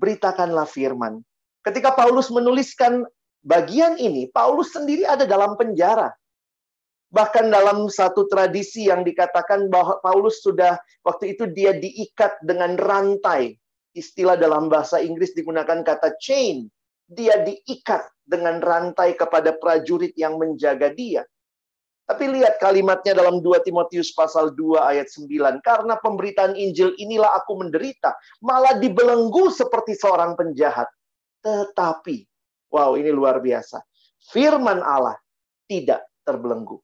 Beritakanlah 0.00 0.64
firman. 0.64 1.20
Ketika 1.60 1.92
Paulus 1.92 2.32
menuliskan 2.32 3.04
bagian 3.44 4.00
ini, 4.00 4.28
Paulus 4.32 4.72
sendiri 4.72 5.04
ada 5.04 5.28
dalam 5.28 5.60
penjara. 5.60 6.08
Bahkan 7.12 7.52
dalam 7.52 7.86
satu 7.86 8.26
tradisi 8.26 8.88
yang 8.88 9.04
dikatakan 9.04 9.68
bahwa 9.68 10.00
Paulus 10.00 10.40
sudah 10.40 10.80
waktu 11.04 11.36
itu 11.36 11.46
dia 11.52 11.76
diikat 11.76 12.40
dengan 12.40 12.80
rantai. 12.80 13.54
Istilah 13.94 14.34
dalam 14.34 14.66
bahasa 14.66 14.98
Inggris 14.98 15.30
digunakan 15.36 15.86
kata 15.86 16.18
chain. 16.18 16.66
Dia 17.04 17.44
diikat 17.44 18.24
dengan 18.24 18.60
rantai 18.60 19.12
kepada 19.14 19.52
prajurit 19.56 20.16
yang 20.16 20.40
menjaga 20.40 20.92
dia. 20.92 21.22
Tapi 22.04 22.28
lihat 22.28 22.60
kalimatnya 22.60 23.16
dalam 23.16 23.40
2 23.40 23.64
Timotius 23.64 24.12
pasal 24.12 24.52
2 24.52 24.76
ayat 24.76 25.08
9. 25.08 25.64
Karena 25.64 25.96
pemberitaan 25.96 26.52
Injil 26.52 26.92
inilah 27.00 27.32
aku 27.40 27.64
menderita. 27.64 28.12
Malah 28.44 28.76
dibelenggu 28.76 29.48
seperti 29.48 29.96
seorang 29.96 30.36
penjahat. 30.36 30.84
Tetapi, 31.40 32.28
wow 32.68 32.92
ini 33.00 33.08
luar 33.08 33.40
biasa. 33.40 33.80
Firman 34.32 34.84
Allah 34.84 35.16
tidak 35.64 36.04
terbelenggu. 36.28 36.76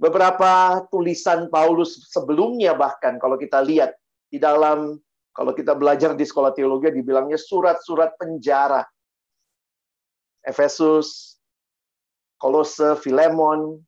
Beberapa 0.00 0.84
tulisan 0.88 1.52
Paulus 1.52 2.08
sebelumnya 2.08 2.72
bahkan 2.72 3.20
kalau 3.20 3.36
kita 3.36 3.60
lihat 3.60 3.92
di 4.32 4.40
dalam 4.40 4.96
kalau 5.38 5.54
kita 5.54 5.70
belajar 5.78 6.18
di 6.18 6.26
sekolah 6.26 6.50
teologi 6.50 6.90
dibilangnya 6.90 7.38
surat-surat 7.38 8.18
penjara. 8.18 8.82
Efesus, 10.42 11.38
Kolose, 12.42 12.98
Filemon, 12.98 13.78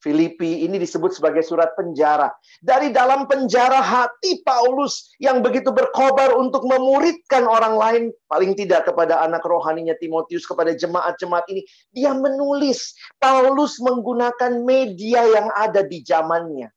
Filipi 0.00 0.64
ini 0.64 0.80
disebut 0.80 1.12
sebagai 1.12 1.44
surat 1.44 1.76
penjara. 1.76 2.32
Dari 2.64 2.88
dalam 2.88 3.28
penjara 3.28 3.84
hati 3.84 4.40
Paulus 4.48 5.12
yang 5.20 5.44
begitu 5.44 5.76
berkobar 5.76 6.40
untuk 6.40 6.64
memuridkan 6.64 7.44
orang 7.44 7.76
lain, 7.76 8.02
paling 8.24 8.56
tidak 8.56 8.88
kepada 8.88 9.20
anak 9.28 9.44
rohaninya 9.44 9.92
Timotius, 10.00 10.48
kepada 10.48 10.72
jemaat-jemaat 10.72 11.44
ini, 11.52 11.68
dia 11.92 12.16
menulis. 12.16 12.96
Paulus 13.20 13.76
menggunakan 13.76 14.64
media 14.64 15.20
yang 15.28 15.52
ada 15.52 15.84
di 15.84 16.00
zamannya. 16.00 16.72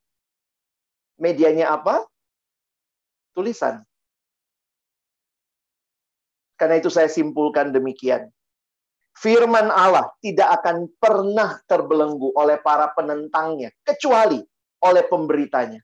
Medianya 1.15 1.79
apa? 1.79 2.03
Tulisan. 3.31 3.88
Karena 6.58 6.82
itu 6.82 6.90
saya 6.90 7.08
simpulkan 7.08 7.70
demikian 7.70 8.28
firman 9.18 9.74
Allah 9.74 10.14
tidak 10.22 10.62
akan 10.62 10.86
pernah 11.02 11.58
terbelenggu 11.66 12.32
oleh 12.38 12.62
para 12.62 12.94
penentangnya, 12.94 13.74
kecuali 13.82 14.42
oleh 14.86 15.04
pemberitanya. 15.10 15.82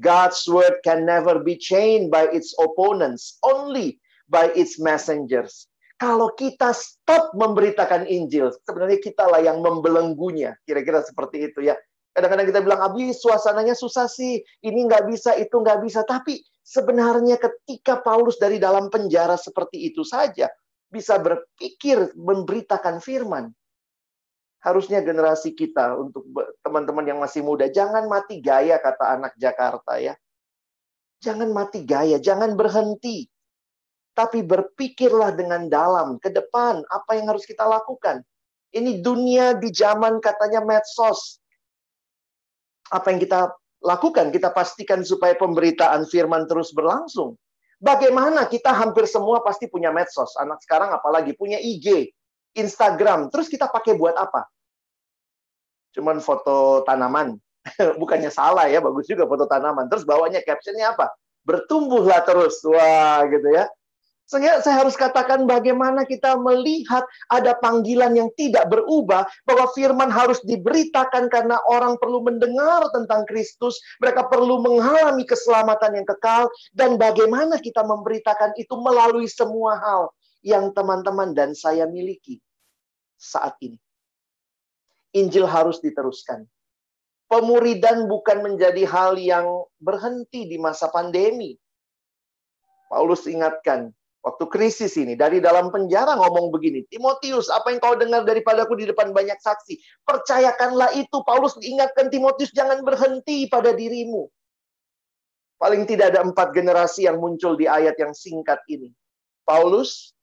God's 0.00 0.44
word 0.48 0.80
can 0.80 1.04
never 1.04 1.40
be 1.40 1.56
chained 1.60 2.08
by 2.08 2.28
its 2.32 2.56
opponents, 2.56 3.36
only 3.44 4.00
by 4.32 4.48
its 4.56 4.80
messengers. 4.80 5.68
Kalau 6.00 6.32
kita 6.32 6.72
stop 6.72 7.36
memberitakan 7.36 8.08
Injil, 8.08 8.48
sebenarnya 8.64 8.96
kita 9.04 9.28
lah 9.28 9.44
yang 9.44 9.60
membelenggunya. 9.60 10.56
Kira-kira 10.64 11.04
seperti 11.04 11.52
itu 11.52 11.68
ya. 11.68 11.76
Kadang-kadang 12.16 12.48
kita 12.48 12.60
bilang, 12.64 12.80
Abi 12.80 13.12
suasananya 13.12 13.76
susah 13.76 14.08
sih, 14.08 14.40
ini 14.64 14.88
nggak 14.88 15.04
bisa, 15.12 15.36
itu 15.36 15.52
nggak 15.52 15.84
bisa. 15.84 16.00
Tapi 16.08 16.40
sebenarnya 16.70 17.34
ketika 17.34 17.98
Paulus 17.98 18.38
dari 18.38 18.62
dalam 18.62 18.86
penjara 18.86 19.34
seperti 19.34 19.90
itu 19.90 20.06
saja, 20.06 20.46
bisa 20.86 21.18
berpikir 21.18 22.14
memberitakan 22.14 23.02
firman. 23.02 23.50
Harusnya 24.62 25.02
generasi 25.02 25.56
kita 25.56 25.96
untuk 25.98 26.22
teman-teman 26.62 27.02
yang 27.08 27.18
masih 27.18 27.40
muda 27.40 27.66
jangan 27.72 28.06
mati 28.06 28.38
gaya 28.44 28.76
kata 28.78 29.18
anak 29.18 29.32
Jakarta 29.40 29.98
ya. 29.98 30.14
Jangan 31.20 31.50
mati 31.50 31.82
gaya, 31.82 32.20
jangan 32.22 32.54
berhenti. 32.54 33.26
Tapi 34.14 34.44
berpikirlah 34.44 35.32
dengan 35.32 35.66
dalam 35.66 36.20
ke 36.20 36.28
depan 36.28 36.84
apa 36.86 37.10
yang 37.16 37.32
harus 37.32 37.48
kita 37.48 37.64
lakukan. 37.64 38.20
Ini 38.70 39.00
dunia 39.00 39.56
di 39.56 39.72
zaman 39.72 40.20
katanya 40.20 40.60
medsos. 40.62 41.40
Apa 42.92 43.14
yang 43.14 43.20
kita 43.22 43.48
lakukan? 43.80 44.32
Kita 44.32 44.52
pastikan 44.52 45.04
supaya 45.04 45.36
pemberitaan 45.36 46.04
firman 46.08 46.44
terus 46.46 46.72
berlangsung. 46.72 47.36
Bagaimana 47.80 48.44
kita 48.44 48.76
hampir 48.76 49.08
semua 49.08 49.40
pasti 49.40 49.64
punya 49.64 49.88
medsos. 49.88 50.36
Anak 50.36 50.60
sekarang 50.60 50.92
apalagi 50.92 51.32
punya 51.32 51.56
IG, 51.56 52.12
Instagram. 52.52 53.32
Terus 53.32 53.48
kita 53.48 53.72
pakai 53.72 53.96
buat 53.96 54.12
apa? 54.20 54.44
Cuman 55.96 56.20
foto 56.20 56.84
tanaman. 56.84 57.40
Bukannya 58.00 58.28
salah 58.28 58.68
ya, 58.68 58.84
bagus 58.84 59.08
juga 59.08 59.24
foto 59.24 59.48
tanaman. 59.48 59.88
Terus 59.88 60.04
bawanya 60.04 60.44
captionnya 60.44 60.92
apa? 60.92 61.08
Bertumbuhlah 61.48 62.20
terus. 62.28 62.60
Wah, 62.68 63.24
gitu 63.32 63.48
ya. 63.48 63.64
Sehingga 64.30 64.62
saya 64.62 64.86
harus 64.86 64.94
katakan 64.94 65.42
bagaimana 65.42 66.06
kita 66.06 66.38
melihat 66.38 67.02
ada 67.34 67.58
panggilan 67.58 68.14
yang 68.14 68.30
tidak 68.38 68.70
berubah, 68.70 69.26
bahwa 69.42 69.66
firman 69.74 70.06
harus 70.06 70.38
diberitakan 70.46 71.26
karena 71.26 71.58
orang 71.66 71.98
perlu 71.98 72.22
mendengar 72.22 72.86
tentang 72.94 73.26
Kristus, 73.26 73.82
mereka 73.98 74.30
perlu 74.30 74.62
mengalami 74.62 75.26
keselamatan 75.26 75.98
yang 75.98 76.06
kekal, 76.06 76.46
dan 76.78 76.94
bagaimana 76.94 77.58
kita 77.58 77.82
memberitakan 77.82 78.54
itu 78.54 78.78
melalui 78.78 79.26
semua 79.26 79.74
hal 79.82 80.14
yang 80.46 80.70
teman-teman 80.78 81.34
dan 81.34 81.50
saya 81.50 81.90
miliki 81.90 82.38
saat 83.18 83.58
ini. 83.66 83.82
Injil 85.10 85.42
harus 85.42 85.82
diteruskan. 85.82 86.46
Pemuridan 87.26 88.06
bukan 88.06 88.46
menjadi 88.46 88.86
hal 88.86 89.18
yang 89.18 89.66
berhenti 89.82 90.46
di 90.46 90.54
masa 90.54 90.86
pandemi. 90.86 91.58
Paulus 92.86 93.26
ingatkan, 93.26 93.90
waktu 94.20 94.44
krisis 94.52 94.96
ini 95.00 95.16
dari 95.16 95.40
dalam 95.40 95.72
penjara 95.72 96.16
ngomong 96.16 96.52
begini, 96.52 96.84
Timotius, 96.88 97.48
apa 97.48 97.72
yang 97.72 97.80
kau 97.80 97.96
dengar 97.96 98.24
daripadaku 98.24 98.76
di 98.76 98.84
depan 98.88 99.16
banyak 99.16 99.36
saksi, 99.40 99.80
percayakanlah 100.04 100.92
itu. 100.96 101.16
Paulus 101.24 101.56
ingatkan 101.60 102.12
Timotius 102.12 102.52
jangan 102.52 102.84
berhenti 102.84 103.48
pada 103.48 103.72
dirimu. 103.72 104.28
Paling 105.60 105.84
tidak 105.84 106.16
ada 106.16 106.24
empat 106.24 106.56
generasi 106.56 107.04
yang 107.04 107.20
muncul 107.20 107.52
di 107.52 107.68
ayat 107.68 107.92
yang 108.00 108.16
singkat 108.16 108.60
ini. 108.68 108.92
Paulus, 109.44 110.16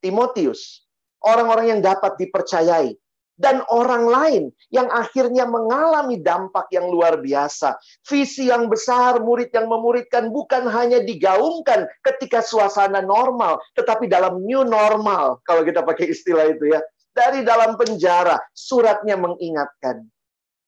Timotius, 0.00 0.88
orang-orang 1.20 1.76
yang 1.76 1.80
dapat 1.84 2.16
dipercayai, 2.16 2.96
dan 3.38 3.62
orang 3.70 4.04
lain 4.04 4.44
yang 4.74 4.90
akhirnya 4.90 5.46
mengalami 5.46 6.18
dampak 6.18 6.66
yang 6.74 6.90
luar 6.90 7.22
biasa. 7.22 7.78
Visi 8.04 8.50
yang 8.50 8.66
besar, 8.66 9.22
murid 9.22 9.54
yang 9.54 9.70
memuridkan 9.70 10.34
bukan 10.34 10.66
hanya 10.66 11.00
digaungkan 11.00 11.86
ketika 12.02 12.42
suasana 12.42 13.00
normal, 13.00 13.62
tetapi 13.78 14.10
dalam 14.10 14.42
new 14.42 14.66
normal, 14.66 15.38
kalau 15.46 15.62
kita 15.62 15.86
pakai 15.86 16.10
istilah 16.10 16.50
itu 16.50 16.74
ya. 16.74 16.82
Dari 17.14 17.42
dalam 17.42 17.74
penjara, 17.74 18.38
suratnya 18.54 19.18
mengingatkan, 19.18 20.06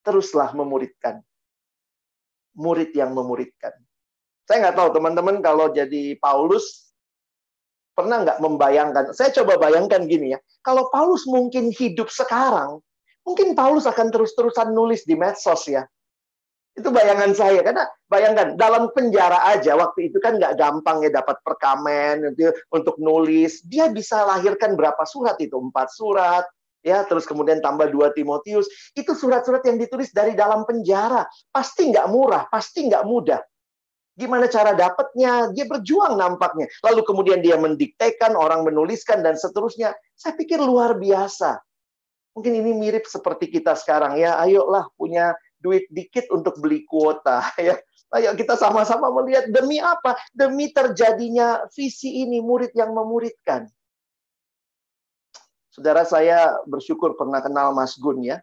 teruslah 0.03 0.51
memuridkan. 0.55 1.23
Murid 2.59 2.91
yang 2.95 3.15
memuridkan. 3.15 3.71
Saya 4.51 4.67
nggak 4.67 4.77
tahu 4.83 4.89
teman-teman 4.99 5.39
kalau 5.39 5.71
jadi 5.71 6.19
Paulus, 6.19 6.90
Pernah 7.95 8.17
nggak 8.25 8.39
membayangkan? 8.41 9.05
Saya 9.13 9.35
coba 9.43 9.61
bayangkan 9.61 10.07
gini 10.07 10.33
ya. 10.35 10.39
Kalau 10.65 10.89
Paulus 10.89 11.27
mungkin 11.29 11.75
hidup 11.75 12.09
sekarang, 12.09 12.81
mungkin 13.27 13.53
Paulus 13.53 13.85
akan 13.85 14.09
terus-terusan 14.09 14.73
nulis 14.73 15.05
di 15.05 15.19
medsos 15.19 15.69
ya. 15.69 15.85
Itu 16.73 16.95
bayangan 16.95 17.35
saya. 17.35 17.61
Karena 17.61 17.85
bayangkan, 18.07 18.57
dalam 18.57 18.89
penjara 18.95 19.43
aja, 19.53 19.75
waktu 19.77 20.09
itu 20.09 20.23
kan 20.23 20.39
nggak 20.39 20.57
gampang 20.57 21.03
ya 21.05 21.11
dapat 21.13 21.37
perkamen 21.45 22.33
gitu, 22.39 22.55
untuk 22.73 22.97
nulis. 22.97 23.61
Dia 23.67 23.91
bisa 23.91 24.23
lahirkan 24.25 24.79
berapa 24.79 25.03
surat 25.05 25.37
itu? 25.43 25.59
Empat 25.59 25.93
surat, 25.93 26.47
ya 26.81 27.05
terus 27.05 27.29
kemudian 27.29 27.61
tambah 27.61 27.89
dua 27.93 28.13
Timotius 28.17 28.69
itu 28.97 29.13
surat-surat 29.13 29.61
yang 29.69 29.77
ditulis 29.77 30.11
dari 30.13 30.33
dalam 30.33 30.65
penjara 30.65 31.29
pasti 31.53 31.93
nggak 31.93 32.09
murah 32.09 32.49
pasti 32.49 32.89
nggak 32.89 33.05
mudah 33.05 33.41
Gimana 34.19 34.51
cara 34.51 34.75
dapatnya? 34.75 35.55
Dia 35.55 35.65
berjuang 35.71 36.19
nampaknya. 36.19 36.67
Lalu 36.85 37.01
kemudian 37.07 37.41
dia 37.41 37.57
mendiktekan, 37.57 38.35
orang 38.35 38.67
menuliskan, 38.67 39.23
dan 39.23 39.39
seterusnya. 39.39 39.95
Saya 40.19 40.35
pikir 40.37 40.59
luar 40.61 40.99
biasa. 40.99 41.63
Mungkin 42.35 42.53
ini 42.63 42.73
mirip 42.77 43.07
seperti 43.07 43.49
kita 43.51 43.75
sekarang 43.79 44.19
ya. 44.19 44.39
Ayolah 44.43 44.91
punya 44.99 45.35
duit 45.61 45.87
dikit 45.89 46.29
untuk 46.35 46.59
beli 46.59 46.85
kuota 46.85 47.45
ya. 47.61 47.79
Ayo 48.11 48.35
kita 48.35 48.59
sama-sama 48.59 49.07
melihat 49.23 49.47
demi 49.55 49.79
apa? 49.79 50.19
Demi 50.35 50.75
terjadinya 50.75 51.63
visi 51.71 52.27
ini 52.27 52.43
murid 52.43 52.75
yang 52.75 52.91
memuridkan. 52.91 53.71
Saudara 55.71 56.03
saya 56.03 56.59
bersyukur 56.67 57.15
pernah 57.15 57.39
kenal 57.39 57.71
Mas 57.71 57.95
Gun 57.95 58.27
ya 58.27 58.43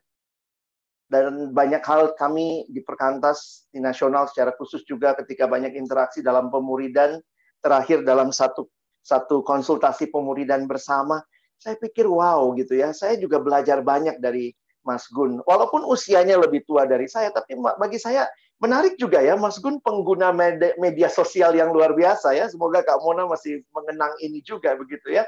dan 1.08 1.56
banyak 1.56 1.80
hal 1.88 2.12
kami 2.20 2.68
di 2.68 2.84
Perkantas 2.84 3.68
di 3.72 3.80
nasional 3.80 4.28
secara 4.28 4.52
khusus 4.60 4.84
juga 4.84 5.16
ketika 5.16 5.48
banyak 5.48 5.72
interaksi 5.80 6.20
dalam 6.20 6.52
pemuridan 6.52 7.24
terakhir 7.64 8.04
dalam 8.04 8.36
satu 8.36 8.68
satu 9.08 9.40
konsultasi 9.40 10.12
pemuridan 10.12 10.68
bersama 10.68 11.24
saya 11.58 11.80
pikir 11.80 12.06
wow 12.06 12.52
gitu 12.60 12.76
ya. 12.76 12.92
Saya 12.92 13.16
juga 13.16 13.40
belajar 13.40 13.80
banyak 13.80 14.20
dari 14.20 14.52
Mas 14.84 15.08
Gun. 15.08 15.40
Walaupun 15.48 15.88
usianya 15.88 16.36
lebih 16.36 16.68
tua 16.68 16.84
dari 16.84 17.08
saya 17.08 17.32
tapi 17.32 17.56
bagi 17.56 17.98
saya 18.04 18.28
menarik 18.60 19.00
juga 19.00 19.24
ya 19.24 19.40
Mas 19.40 19.64
Gun 19.64 19.80
pengguna 19.80 20.36
media, 20.76 21.08
sosial 21.08 21.56
yang 21.56 21.72
luar 21.72 21.96
biasa 21.96 22.36
ya. 22.36 22.52
Semoga 22.52 22.84
Kak 22.84 23.00
Mona 23.00 23.24
masih 23.32 23.64
mengenang 23.72 24.12
ini 24.20 24.44
juga 24.44 24.76
begitu 24.76 25.16
ya. 25.16 25.24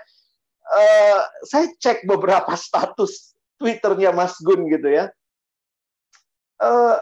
Uh, 0.69 1.24
saya 1.48 1.71
cek 1.81 2.03
beberapa 2.03 2.51
status 2.53 3.31
Twitternya 3.57 4.12
Mas 4.12 4.36
Gun 4.43 4.67
gitu 4.67 4.91
ya 4.91 5.10
uh, 6.63 6.98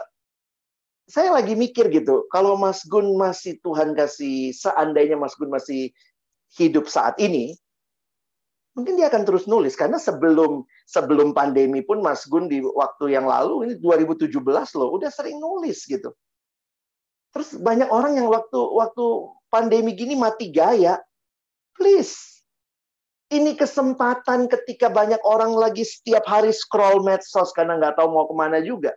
saya 1.08 1.32
lagi 1.32 1.56
mikir 1.56 1.88
gitu, 1.88 2.28
kalau 2.28 2.54
Mas 2.60 2.84
Gun 2.84 3.16
masih 3.16 3.56
Tuhan 3.64 3.96
kasih, 3.96 4.52
seandainya 4.52 5.16
Mas 5.16 5.32
Gun 5.38 5.48
masih 5.48 5.90
hidup 6.60 6.84
saat 6.88 7.16
ini, 7.16 7.56
mungkin 8.78 8.94
dia 8.94 9.10
akan 9.10 9.26
terus 9.26 9.50
nulis 9.50 9.74
karena 9.74 9.98
sebelum 9.98 10.62
sebelum 10.86 11.34
pandemi 11.34 11.82
pun 11.82 11.98
Mas 11.98 12.22
Gun 12.30 12.46
di 12.46 12.62
waktu 12.62 13.10
yang 13.10 13.26
lalu 13.26 13.66
ini 13.66 13.74
2017 13.82 14.30
loh 14.78 14.94
udah 14.94 15.10
sering 15.10 15.42
nulis 15.42 15.82
gitu. 15.82 16.14
Terus 17.34 17.58
banyak 17.58 17.90
orang 17.90 18.22
yang 18.22 18.30
waktu 18.30 18.56
waktu 18.56 19.04
pandemi 19.50 19.98
gini 19.98 20.14
mati 20.14 20.54
gaya. 20.54 21.02
Please. 21.74 22.38
Ini 23.28 23.60
kesempatan 23.60 24.48
ketika 24.48 24.88
banyak 24.88 25.20
orang 25.20 25.52
lagi 25.52 25.84
setiap 25.84 26.24
hari 26.24 26.48
scroll 26.48 27.04
medsos 27.04 27.52
karena 27.52 27.76
nggak 27.76 28.00
tahu 28.00 28.08
mau 28.08 28.24
ke 28.24 28.32
mana 28.32 28.62
juga. 28.64 28.96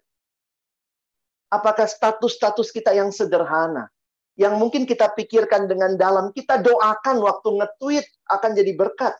Apakah 1.52 1.84
status-status 1.84 2.72
kita 2.72 2.96
yang 2.96 3.12
sederhana, 3.12 3.92
yang 4.40 4.56
mungkin 4.56 4.88
kita 4.88 5.12
pikirkan 5.12 5.68
dengan 5.68 6.00
dalam, 6.00 6.32
kita 6.32 6.64
doakan 6.64 7.20
waktu 7.20 7.50
nge-tweet 7.60 8.08
akan 8.32 8.52
jadi 8.56 8.72
berkat. 8.74 9.12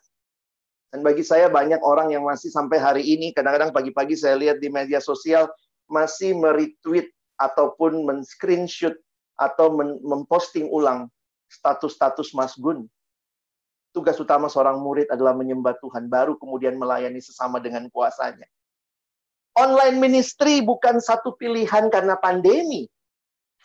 Dan 0.92 1.04
bagi 1.04 1.24
saya 1.24 1.52
banyak 1.52 1.84
orang 1.84 2.16
yang 2.16 2.24
masih 2.24 2.48
sampai 2.48 2.80
hari 2.80 3.04
ini, 3.04 3.36
kadang-kadang 3.36 3.76
pagi-pagi 3.76 4.16
saya 4.16 4.40
lihat 4.40 4.64
di 4.64 4.72
media 4.72 5.04
sosial, 5.04 5.52
masih 5.92 6.32
meretweet 6.36 7.12
ataupun 7.36 8.08
men-screenshot 8.08 8.96
atau 9.36 9.76
memposting 10.04 10.72
ulang 10.72 11.12
status-status 11.52 12.32
Mas 12.32 12.56
Gun. 12.56 12.88
Tugas 13.92 14.16
utama 14.24 14.48
seorang 14.48 14.80
murid 14.80 15.12
adalah 15.12 15.36
menyembah 15.36 15.76
Tuhan, 15.84 16.08
baru 16.08 16.40
kemudian 16.40 16.80
melayani 16.80 17.20
sesama 17.20 17.60
dengan 17.60 17.92
kuasanya. 17.92 18.48
Online 19.60 20.00
ministry 20.00 20.64
bukan 20.64 21.04
satu 21.04 21.36
pilihan 21.36 21.92
karena 21.92 22.16
pandemi. 22.16 22.88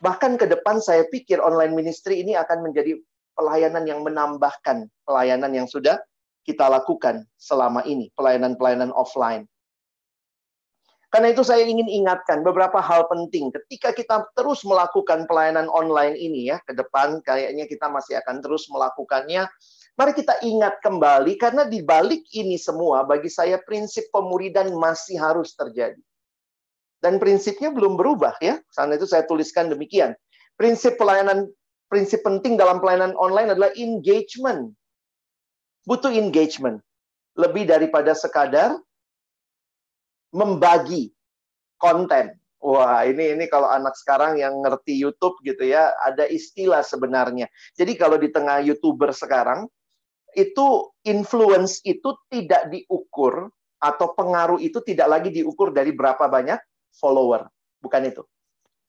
Bahkan 0.02 0.36
ke 0.36 0.50
depan 0.50 0.82
saya 0.82 1.06
pikir 1.08 1.38
online 1.38 1.72
ministry 1.72 2.20
ini 2.20 2.34
akan 2.34 2.66
menjadi 2.66 2.98
pelayanan 3.38 3.86
yang 3.86 4.00
menambahkan 4.02 4.90
pelayanan 5.06 5.52
yang 5.54 5.68
sudah 5.70 6.00
kita 6.42 6.66
lakukan 6.66 7.26
selama 7.38 7.82
ini, 7.86 8.10
pelayanan-pelayanan 8.14 8.90
offline. 8.94 9.46
Karena 11.06 11.30
itu 11.30 11.46
saya 11.46 11.62
ingin 11.62 11.86
ingatkan 11.86 12.42
beberapa 12.42 12.82
hal 12.82 13.06
penting 13.06 13.54
ketika 13.54 13.94
kita 13.94 14.26
terus 14.34 14.66
melakukan 14.66 15.24
pelayanan 15.30 15.70
online 15.70 16.18
ini 16.18 16.50
ya, 16.50 16.58
ke 16.66 16.74
depan 16.74 17.22
kayaknya 17.22 17.64
kita 17.70 17.86
masih 17.86 18.18
akan 18.20 18.42
terus 18.42 18.66
melakukannya 18.68 19.46
Mari 19.96 20.12
kita 20.12 20.44
ingat 20.44 20.84
kembali 20.84 21.40
karena 21.40 21.64
di 21.64 21.80
balik 21.80 22.28
ini 22.36 22.60
semua 22.60 23.08
bagi 23.08 23.32
saya 23.32 23.56
prinsip 23.56 24.12
pemuridan 24.12 24.76
masih 24.76 25.16
harus 25.16 25.56
terjadi. 25.56 25.96
Dan 27.00 27.16
prinsipnya 27.16 27.72
belum 27.72 27.96
berubah 27.96 28.36
ya. 28.44 28.60
Karena 28.76 29.00
itu 29.00 29.08
saya 29.08 29.24
tuliskan 29.24 29.72
demikian. 29.72 30.12
Prinsip 30.60 31.00
pelayanan 31.00 31.48
prinsip 31.88 32.20
penting 32.20 32.60
dalam 32.60 32.76
pelayanan 32.76 33.16
online 33.16 33.56
adalah 33.56 33.72
engagement. 33.72 34.76
Butuh 35.88 36.12
engagement. 36.12 36.84
Lebih 37.36 37.64
daripada 37.64 38.12
sekadar 38.12 38.76
membagi 40.28 41.08
konten. 41.80 42.36
Wah, 42.60 43.04
ini 43.04 43.36
ini 43.36 43.46
kalau 43.48 43.68
anak 43.68 43.96
sekarang 43.96 44.40
yang 44.40 44.60
ngerti 44.60 44.96
YouTube 44.96 45.40
gitu 45.44 45.64
ya, 45.68 45.92
ada 46.04 46.24
istilah 46.28 46.84
sebenarnya. 46.84 47.46
Jadi 47.76 47.94
kalau 47.94 48.16
di 48.16 48.32
tengah 48.32 48.64
YouTuber 48.64 49.12
sekarang, 49.12 49.68
itu 50.36 50.92
influence 51.08 51.80
itu 51.88 52.12
tidak 52.28 52.68
diukur 52.68 53.48
atau 53.80 54.12
pengaruh 54.12 54.60
itu 54.60 54.84
tidak 54.84 55.08
lagi 55.08 55.32
diukur 55.32 55.72
dari 55.72 55.96
berapa 55.96 56.28
banyak 56.28 56.60
follower, 56.92 57.48
bukan 57.80 58.02
itu. 58.04 58.22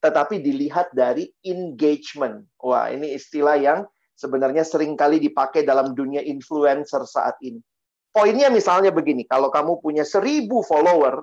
Tetapi 0.03 0.43
dilihat 0.43 0.91
dari 0.91 1.31
engagement. 1.47 2.43
Wah, 2.59 2.91
ini 2.91 3.15
istilah 3.15 3.55
yang 3.57 3.79
sebenarnya 4.13 4.67
sering 4.67 4.99
kali 4.99 5.23
dipakai 5.23 5.63
dalam 5.63 5.95
dunia 5.95 6.19
influencer 6.19 7.07
saat 7.07 7.39
ini. 7.41 7.63
Poinnya 8.11 8.49
misalnya 8.49 8.89
begini, 8.89 9.23
kalau 9.23 9.47
kamu 9.53 9.79
punya 9.79 10.01
seribu 10.01 10.65
follower, 10.65 11.21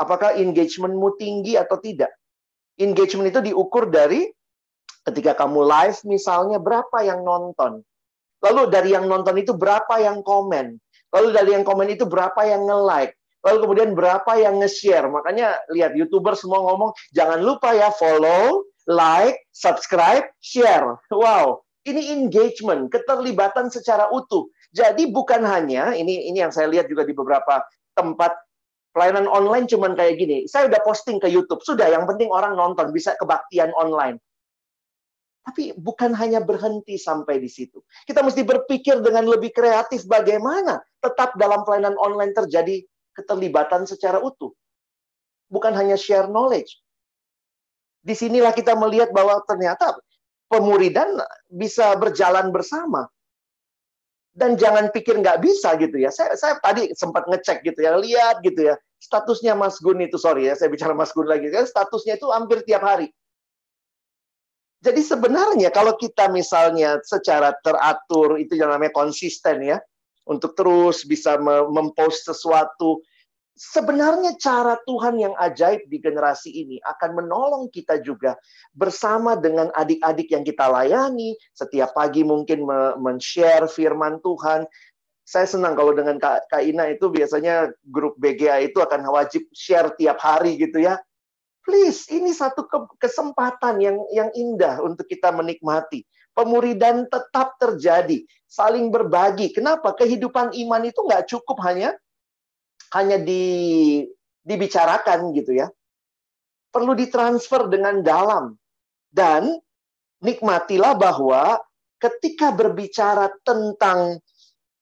apakah 0.00 0.34
engagementmu 0.34 1.14
tinggi 1.20 1.60
atau 1.60 1.76
tidak? 1.76 2.10
Engagement 2.80 3.28
itu 3.28 3.52
diukur 3.52 3.92
dari 3.92 4.32
ketika 5.04 5.36
kamu 5.44 5.66
live 5.66 5.98
misalnya 6.08 6.56
berapa 6.56 7.04
yang 7.04 7.20
nonton, 7.20 7.84
Lalu 8.42 8.62
dari 8.68 8.90
yang 8.92 9.06
nonton 9.06 9.38
itu 9.38 9.54
berapa 9.54 10.02
yang 10.02 10.20
komen? 10.26 10.76
Lalu 11.14 11.28
dari 11.30 11.50
yang 11.54 11.64
komen 11.64 11.88
itu 11.94 12.04
berapa 12.04 12.42
yang 12.42 12.66
nge-like? 12.66 13.14
Lalu 13.42 13.56
kemudian 13.66 13.90
berapa 13.94 14.32
yang 14.38 14.58
nge-share? 14.62 15.06
Makanya 15.10 15.58
lihat 15.70 15.94
YouTuber 15.98 16.34
semua 16.38 16.62
ngomong, 16.62 16.94
jangan 17.10 17.42
lupa 17.42 17.74
ya 17.74 17.90
follow, 17.94 18.66
like, 18.86 19.38
subscribe, 19.50 20.26
share. 20.42 20.98
Wow, 21.10 21.62
ini 21.86 22.14
engagement, 22.14 22.90
keterlibatan 22.90 23.70
secara 23.70 24.10
utuh. 24.14 24.46
Jadi 24.72 25.10
bukan 25.10 25.44
hanya 25.44 25.92
ini 25.92 26.32
ini 26.32 26.40
yang 26.40 26.54
saya 26.54 26.70
lihat 26.70 26.88
juga 26.88 27.04
di 27.04 27.12
beberapa 27.12 27.60
tempat 27.92 28.32
pelayanan 28.96 29.28
online 29.28 29.68
cuman 29.68 29.92
kayak 29.98 30.16
gini. 30.16 30.38
Saya 30.48 30.70
udah 30.70 30.80
posting 30.86 31.20
ke 31.20 31.28
YouTube, 31.28 31.60
sudah 31.60 31.88
yang 31.90 32.08
penting 32.08 32.32
orang 32.32 32.56
nonton, 32.56 32.88
bisa 32.94 33.12
kebaktian 33.20 33.74
online. 33.76 34.16
Tapi 35.42 35.74
bukan 35.74 36.14
hanya 36.14 36.38
berhenti 36.38 36.94
sampai 36.94 37.42
di 37.42 37.50
situ. 37.50 37.82
Kita 38.06 38.22
mesti 38.22 38.46
berpikir 38.46 39.02
dengan 39.02 39.26
lebih 39.26 39.50
kreatif 39.50 40.06
bagaimana 40.06 40.78
tetap 41.02 41.34
dalam 41.34 41.66
pelayanan 41.66 41.98
online 41.98 42.30
terjadi 42.30 42.86
keterlibatan 43.18 43.82
secara 43.82 44.22
utuh. 44.22 44.54
Bukan 45.50 45.74
hanya 45.74 45.98
share 45.98 46.30
knowledge. 46.30 46.78
Di 48.06 48.14
sinilah 48.14 48.54
kita 48.54 48.78
melihat 48.78 49.10
bahwa 49.10 49.42
ternyata 49.42 49.98
pemuridan 50.46 51.18
bisa 51.50 51.98
berjalan 51.98 52.54
bersama. 52.54 53.10
Dan 54.32 54.56
jangan 54.56 54.88
pikir 54.94 55.20
nggak 55.20 55.44
bisa 55.44 55.76
gitu 55.76 56.00
ya. 56.00 56.08
Saya, 56.08 56.38
saya 56.38 56.56
tadi 56.62 56.88
sempat 56.96 57.28
ngecek 57.28 57.66
gitu 57.66 57.84
ya, 57.84 57.98
lihat 57.98 58.40
gitu 58.46 58.72
ya. 58.72 58.78
Statusnya 58.96 59.58
Mas 59.58 59.76
Gun 59.82 60.00
itu, 60.00 60.16
sorry 60.16 60.48
ya, 60.48 60.54
saya 60.56 60.72
bicara 60.72 60.96
Mas 60.96 61.12
Gun 61.12 61.28
lagi. 61.28 61.52
Kan 61.52 61.68
statusnya 61.68 62.16
itu 62.16 62.30
hampir 62.32 62.64
tiap 62.64 62.80
hari 62.80 63.12
jadi 64.82 64.98
sebenarnya 64.98 65.70
kalau 65.70 65.94
kita 65.94 66.26
misalnya 66.26 66.98
secara 67.06 67.54
teratur 67.62 68.36
itu 68.36 68.58
yang 68.58 68.74
namanya 68.74 68.90
konsisten 68.90 69.62
ya 69.62 69.78
untuk 70.26 70.58
terus 70.58 71.06
bisa 71.06 71.38
mempost 71.70 72.26
sesuatu 72.26 72.98
sebenarnya 73.62 74.34
cara 74.42 74.74
Tuhan 74.82 75.22
yang 75.22 75.34
ajaib 75.38 75.86
di 75.86 76.02
generasi 76.02 76.50
ini 76.50 76.76
akan 76.82 77.22
menolong 77.22 77.70
kita 77.70 78.02
juga 78.02 78.34
bersama 78.74 79.38
dengan 79.38 79.70
adik-adik 79.76 80.32
yang 80.32 80.42
kita 80.42 80.66
layani. 80.66 81.36
Setiap 81.52 81.94
pagi 81.94 82.24
mungkin 82.24 82.64
men-share 82.98 83.68
firman 83.68 84.18
Tuhan. 84.24 84.66
Saya 85.22 85.46
senang 85.46 85.78
kalau 85.78 85.94
dengan 85.94 86.18
Kak, 86.18 86.50
Ina 86.58 86.90
itu 86.92 87.06
biasanya 87.06 87.70
grup 87.86 88.18
BGA 88.18 88.66
itu 88.66 88.82
akan 88.82 89.06
wajib 89.06 89.46
share 89.54 89.94
tiap 89.94 90.18
hari 90.18 90.58
gitu 90.58 90.82
ya 90.82 90.98
Please, 91.62 92.10
ini 92.10 92.34
satu 92.34 92.66
kesempatan 92.98 93.78
yang 93.78 93.96
yang 94.10 94.30
indah 94.34 94.82
untuk 94.82 95.06
kita 95.06 95.30
menikmati. 95.30 96.02
Pemuridan 96.34 97.06
tetap 97.06 97.54
terjadi, 97.60 98.24
saling 98.50 98.90
berbagi. 98.90 99.54
Kenapa? 99.54 99.94
Kehidupan 99.94 100.56
iman 100.58 100.82
itu 100.82 101.00
nggak 101.06 101.28
cukup 101.30 101.62
hanya 101.62 101.94
hanya 102.96 103.20
di 103.20 103.44
dibicarakan 104.42 105.30
gitu 105.38 105.54
ya. 105.54 105.70
Perlu 106.74 106.98
ditransfer 106.98 107.70
dengan 107.70 108.02
dalam. 108.02 108.58
Dan 109.12 109.54
nikmatilah 110.24 110.98
bahwa 110.98 111.60
ketika 112.02 112.50
berbicara 112.50 113.30
tentang 113.46 114.18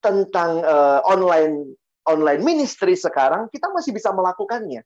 tentang 0.01 0.65
uh, 0.65 1.05
online 1.05 1.77
online 2.09 2.41
ministry 2.41 2.97
sekarang 2.97 3.53
kita 3.53 3.69
masih 3.69 3.93
bisa 3.93 4.09
melakukannya 4.17 4.81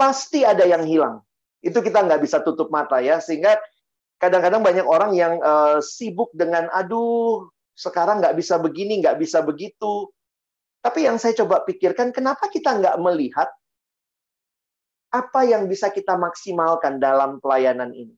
pasti 0.00 0.48
ada 0.48 0.64
yang 0.64 0.88
hilang. 0.88 1.20
Itu 1.60 1.84
kita 1.84 2.00
nggak 2.00 2.24
bisa 2.24 2.40
tutup 2.40 2.72
mata 2.72 3.04
ya, 3.04 3.20
sehingga 3.20 3.60
kadang-kadang 4.16 4.64
banyak 4.64 4.86
orang 4.88 5.12
yang 5.12 5.36
uh, 5.44 5.84
sibuk 5.84 6.32
dengan 6.32 6.72
aduh 6.72 7.52
sekarang 7.76 8.24
nggak 8.24 8.32
bisa 8.40 8.56
begini, 8.56 9.04
nggak 9.04 9.20
bisa 9.20 9.44
begitu. 9.44 10.08
Tapi 10.80 11.04
yang 11.04 11.20
saya 11.20 11.36
coba 11.44 11.60
pikirkan, 11.68 12.16
kenapa 12.16 12.48
kita 12.48 12.80
nggak 12.80 12.96
melihat 13.04 13.52
apa 15.12 15.44
yang 15.44 15.68
bisa 15.68 15.92
kita 15.92 16.16
maksimalkan 16.16 16.96
dalam 16.96 17.36
pelayanan 17.44 17.92
ini? 17.92 18.16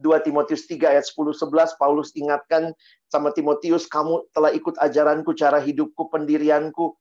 2 0.00 0.16
Timotius 0.24 0.64
3 0.64 0.96
ayat 0.96 1.04
10-11, 1.04 1.76
Paulus 1.76 2.12
ingatkan 2.16 2.72
sama 3.12 3.32
Timotius, 3.36 3.84
kamu 3.84 4.32
telah 4.32 4.48
ikut 4.52 4.80
ajaranku, 4.80 5.36
cara 5.36 5.60
hidupku, 5.60 6.08
pendirianku, 6.08 6.96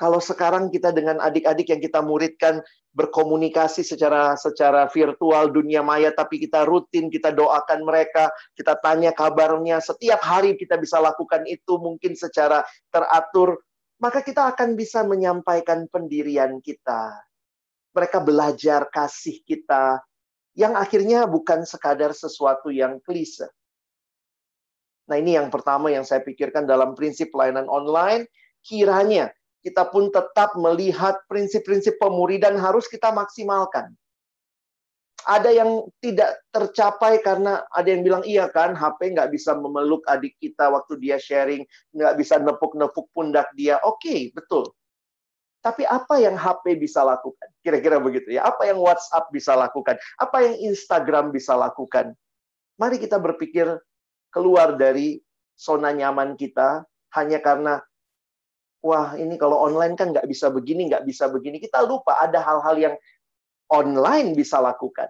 kalau 0.00 0.16
sekarang 0.16 0.72
kita 0.72 0.96
dengan 0.96 1.20
adik-adik 1.20 1.68
yang 1.68 1.84
kita 1.84 2.00
muridkan 2.00 2.64
berkomunikasi 2.96 3.84
secara 3.84 4.32
secara 4.40 4.88
virtual 4.88 5.52
dunia 5.52 5.84
maya 5.84 6.08
tapi 6.08 6.40
kita 6.40 6.64
rutin 6.64 7.12
kita 7.12 7.36
doakan 7.36 7.84
mereka 7.84 8.32
kita 8.56 8.80
tanya 8.80 9.12
kabarnya 9.12 9.78
setiap 9.84 10.24
hari 10.24 10.56
kita 10.56 10.80
bisa 10.80 10.96
lakukan 10.96 11.44
itu 11.44 11.76
mungkin 11.76 12.16
secara 12.16 12.64
teratur 12.88 13.60
maka 14.00 14.24
kita 14.24 14.48
akan 14.56 14.74
bisa 14.74 15.04
menyampaikan 15.04 15.84
pendirian 15.92 16.58
kita. 16.64 17.20
Mereka 17.92 18.24
belajar 18.24 18.88
kasih 18.88 19.44
kita 19.44 20.00
yang 20.56 20.74
akhirnya 20.74 21.28
bukan 21.28 21.68
sekadar 21.68 22.16
sesuatu 22.16 22.72
yang 22.72 22.96
klise. 23.04 23.46
Nah 25.04 25.20
ini 25.20 25.36
yang 25.36 25.52
pertama 25.52 25.92
yang 25.92 26.02
saya 26.08 26.24
pikirkan 26.24 26.64
dalam 26.64 26.96
prinsip 26.96 27.28
pelayanan 27.28 27.68
online. 27.68 28.24
Kiranya 28.60 29.32
kita 29.60 29.88
pun 29.88 30.08
tetap 30.08 30.56
melihat 30.56 31.20
prinsip-prinsip 31.28 32.00
pemuridan 32.00 32.56
harus 32.56 32.88
kita 32.88 33.12
maksimalkan. 33.12 33.92
Ada 35.28 35.52
yang 35.52 35.84
tidak 36.00 36.40
tercapai 36.48 37.20
karena 37.20 37.60
ada 37.76 37.88
yang 37.92 38.00
bilang 38.00 38.24
iya 38.24 38.48
kan 38.48 38.72
HP 38.72 39.12
nggak 39.12 39.28
bisa 39.28 39.52
memeluk 39.52 40.00
adik 40.08 40.32
kita 40.40 40.72
waktu 40.72 40.96
dia 40.96 41.20
sharing, 41.20 41.60
nggak 41.92 42.16
bisa 42.16 42.40
nepuk-nepuk 42.40 43.04
pundak 43.12 43.52
dia. 43.52 43.76
Oke, 43.84 44.00
okay, 44.00 44.20
betul. 44.32 44.64
Tapi 45.60 45.84
apa 45.84 46.16
yang 46.16 46.40
HP 46.40 46.80
bisa 46.80 47.04
lakukan? 47.04 47.52
Kira-kira 47.60 48.00
begitu 48.00 48.32
ya. 48.32 48.48
Apa 48.48 48.64
yang 48.64 48.80
WhatsApp 48.80 49.28
bisa 49.28 49.52
lakukan? 49.52 50.00
Apa 50.16 50.40
yang 50.40 50.56
Instagram 50.72 51.36
bisa 51.36 51.52
lakukan? 51.52 52.16
Mari 52.80 52.96
kita 52.96 53.20
berpikir 53.20 53.68
keluar 54.32 54.80
dari 54.80 55.20
zona 55.52 55.92
nyaman 55.92 56.32
kita 56.40 56.88
hanya 57.12 57.44
karena 57.44 57.84
wah 58.80 59.16
ini 59.16 59.36
kalau 59.36 59.60
online 59.60 59.94
kan 59.96 60.12
nggak 60.12 60.26
bisa 60.28 60.48
begini, 60.48 60.88
nggak 60.88 61.04
bisa 61.04 61.28
begini. 61.28 61.60
Kita 61.60 61.84
lupa 61.84 62.20
ada 62.20 62.40
hal-hal 62.40 62.76
yang 62.76 62.94
online 63.70 64.34
bisa 64.34 64.58
lakukan. 64.60 65.08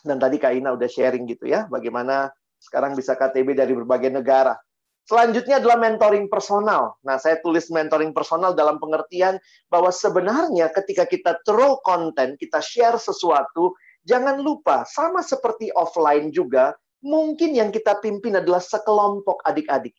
Dan 0.00 0.16
tadi 0.16 0.40
Kak 0.40 0.56
Ina 0.56 0.72
udah 0.72 0.88
sharing 0.88 1.28
gitu 1.28 1.44
ya, 1.44 1.68
bagaimana 1.68 2.32
sekarang 2.56 2.96
bisa 2.96 3.16
KTB 3.16 3.52
dari 3.52 3.72
berbagai 3.76 4.08
negara. 4.08 4.56
Selanjutnya 5.04 5.58
adalah 5.58 5.80
mentoring 5.80 6.30
personal. 6.30 6.94
Nah, 7.02 7.18
saya 7.18 7.40
tulis 7.42 7.66
mentoring 7.72 8.14
personal 8.14 8.54
dalam 8.54 8.78
pengertian 8.78 9.40
bahwa 9.66 9.90
sebenarnya 9.90 10.70
ketika 10.70 11.08
kita 11.08 11.40
throw 11.42 11.82
konten, 11.82 12.38
kita 12.38 12.62
share 12.62 12.94
sesuatu, 13.00 13.74
jangan 14.06 14.38
lupa 14.38 14.86
sama 14.86 15.24
seperti 15.24 15.72
offline 15.74 16.30
juga, 16.30 16.76
mungkin 17.02 17.56
yang 17.56 17.74
kita 17.74 17.98
pimpin 17.98 18.38
adalah 18.38 18.62
sekelompok 18.62 19.42
adik-adik. 19.44 19.96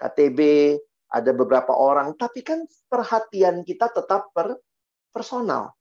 KTB, 0.00 0.38
ada 1.10 1.30
beberapa 1.34 1.74
orang, 1.74 2.14
tapi 2.14 2.46
kan 2.46 2.62
perhatian 2.86 3.66
kita 3.66 3.90
tetap 3.90 4.30
per 4.30 4.58
personal. 5.10 5.74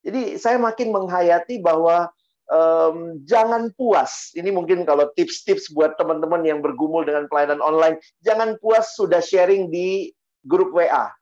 Jadi 0.00 0.40
saya 0.40 0.56
makin 0.56 0.96
menghayati 0.96 1.60
bahwa 1.60 2.08
um, 2.48 3.20
jangan 3.28 3.68
puas. 3.76 4.32
Ini 4.32 4.48
mungkin 4.48 4.88
kalau 4.88 5.12
tips-tips 5.12 5.70
buat 5.76 6.00
teman-teman 6.00 6.40
yang 6.42 6.64
bergumul 6.64 7.04
dengan 7.04 7.28
pelayanan 7.28 7.60
online, 7.60 8.00
jangan 8.24 8.56
puas 8.58 8.96
sudah 8.96 9.20
sharing 9.20 9.68
di 9.68 10.10
grup 10.44 10.72
WA. 10.72 11.12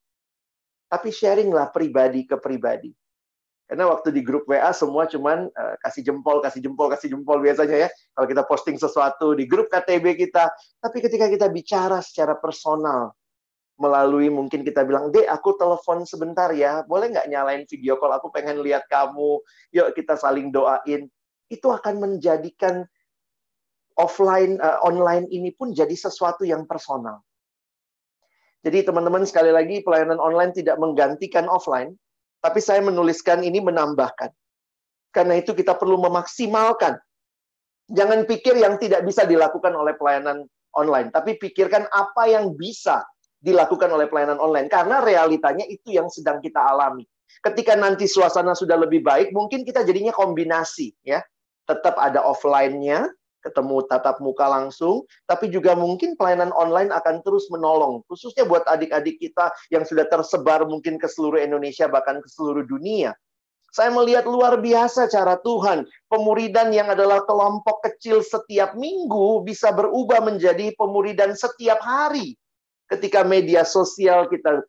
Tapi 0.88 1.12
sharinglah 1.12 1.74
pribadi 1.74 2.24
ke 2.24 2.38
pribadi. 2.40 2.94
Karena 3.68 3.84
waktu 3.84 4.16
di 4.16 4.24
grup 4.24 4.48
WA 4.48 4.72
semua 4.72 5.04
cuman 5.04 5.52
uh, 5.52 5.74
kasih 5.84 6.00
jempol, 6.00 6.40
kasih 6.40 6.64
jempol, 6.64 6.88
kasih 6.88 7.12
jempol 7.12 7.36
biasanya 7.44 7.84
ya. 7.84 7.88
Kalau 8.16 8.26
kita 8.26 8.42
posting 8.48 8.80
sesuatu 8.80 9.36
di 9.36 9.44
grup 9.44 9.68
KTB 9.68 10.16
kita. 10.16 10.48
Tapi 10.80 11.04
ketika 11.04 11.28
kita 11.28 11.52
bicara 11.52 12.00
secara 12.00 12.32
personal, 12.40 13.12
melalui 13.76 14.32
mungkin 14.32 14.64
kita 14.64 14.88
bilang, 14.88 15.12
Dek, 15.12 15.28
aku 15.28 15.54
telepon 15.60 16.08
sebentar 16.08 16.48
ya. 16.56 16.80
Boleh 16.88 17.12
nggak 17.12 17.28
nyalain 17.28 17.68
video 17.68 18.00
call? 18.00 18.16
Aku 18.16 18.32
pengen 18.32 18.64
lihat 18.64 18.88
kamu. 18.88 19.44
Yuk 19.76 19.92
kita 19.92 20.16
saling 20.16 20.48
doain. 20.48 21.04
Itu 21.52 21.68
akan 21.68 22.00
menjadikan 22.00 22.88
offline, 24.00 24.56
uh, 24.64 24.80
online 24.80 25.28
ini 25.28 25.52
pun 25.52 25.76
jadi 25.76 25.92
sesuatu 25.92 26.48
yang 26.48 26.64
personal. 26.64 27.20
Jadi 28.64 28.82
teman-teman 28.82 29.28
sekali 29.28 29.52
lagi 29.52 29.84
pelayanan 29.84 30.18
online 30.18 30.56
tidak 30.56 30.80
menggantikan 30.80 31.46
offline, 31.46 31.94
tapi 32.38 32.62
saya 32.62 32.82
menuliskan 32.82 33.42
ini 33.42 33.58
menambahkan. 33.58 34.30
Karena 35.10 35.40
itu 35.40 35.56
kita 35.56 35.74
perlu 35.74 35.98
memaksimalkan. 35.98 36.98
Jangan 37.88 38.28
pikir 38.28 38.60
yang 38.60 38.76
tidak 38.76 39.02
bisa 39.08 39.24
dilakukan 39.24 39.72
oleh 39.72 39.96
pelayanan 39.96 40.44
online, 40.76 41.08
tapi 41.08 41.40
pikirkan 41.40 41.88
apa 41.88 42.28
yang 42.28 42.52
bisa 42.52 43.00
dilakukan 43.40 43.88
oleh 43.88 44.06
pelayanan 44.06 44.36
online. 44.38 44.68
Karena 44.68 45.00
realitanya 45.00 45.64
itu 45.64 45.96
yang 45.96 46.12
sedang 46.12 46.38
kita 46.44 46.60
alami. 46.60 47.08
Ketika 47.40 47.78
nanti 47.78 48.04
suasana 48.04 48.52
sudah 48.52 48.76
lebih 48.76 49.00
baik, 49.00 49.32
mungkin 49.32 49.64
kita 49.64 49.86
jadinya 49.86 50.12
kombinasi 50.12 50.92
ya. 51.06 51.24
Tetap 51.68 52.00
ada 52.00 52.24
offline-nya, 52.24 53.08
ketemu 53.42 53.86
tatap 53.86 54.18
muka 54.18 54.46
langsung, 54.50 55.06
tapi 55.24 55.48
juga 55.48 55.78
mungkin 55.78 56.18
pelayanan 56.18 56.50
online 56.54 56.90
akan 56.90 57.22
terus 57.22 57.46
menolong, 57.48 58.02
khususnya 58.10 58.44
buat 58.44 58.66
adik-adik 58.66 59.18
kita 59.22 59.54
yang 59.70 59.86
sudah 59.86 60.06
tersebar 60.10 60.66
mungkin 60.66 60.98
ke 60.98 61.06
seluruh 61.06 61.38
Indonesia, 61.38 61.86
bahkan 61.86 62.18
ke 62.18 62.28
seluruh 62.28 62.66
dunia. 62.66 63.14
Saya 63.68 63.92
melihat 63.92 64.24
luar 64.24 64.56
biasa 64.58 65.12
cara 65.12 65.36
Tuhan. 65.44 65.84
Pemuridan 66.08 66.72
yang 66.72 66.88
adalah 66.88 67.20
kelompok 67.28 67.84
kecil 67.84 68.24
setiap 68.24 68.72
minggu 68.72 69.44
bisa 69.44 69.68
berubah 69.76 70.24
menjadi 70.24 70.72
pemuridan 70.72 71.36
setiap 71.36 71.76
hari. 71.84 72.32
Ketika 72.88 73.20
media 73.28 73.68
sosial 73.68 74.32
kita 74.32 74.64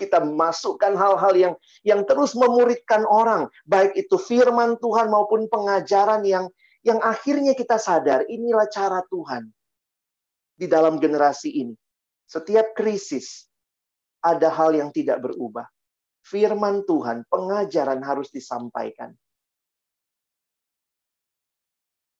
kita 0.00 0.24
masukkan 0.24 0.96
hal-hal 0.96 1.34
yang 1.36 1.54
yang 1.84 2.00
terus 2.08 2.32
memuridkan 2.32 3.04
orang, 3.04 3.52
baik 3.68 3.92
itu 3.92 4.16
firman 4.16 4.80
Tuhan 4.80 5.12
maupun 5.12 5.52
pengajaran 5.52 6.24
yang 6.24 6.48
yang 6.82 6.98
akhirnya 6.98 7.54
kita 7.54 7.78
sadar 7.78 8.26
inilah 8.26 8.66
cara 8.70 9.02
Tuhan 9.06 9.46
di 10.58 10.66
dalam 10.66 10.98
generasi 10.98 11.50
ini. 11.62 11.74
Setiap 12.26 12.74
krisis 12.74 13.46
ada 14.22 14.50
hal 14.50 14.74
yang 14.74 14.90
tidak 14.94 15.22
berubah. 15.22 15.66
Firman 16.22 16.86
Tuhan, 16.86 17.26
pengajaran 17.26 17.98
harus 18.02 18.30
disampaikan 18.30 19.10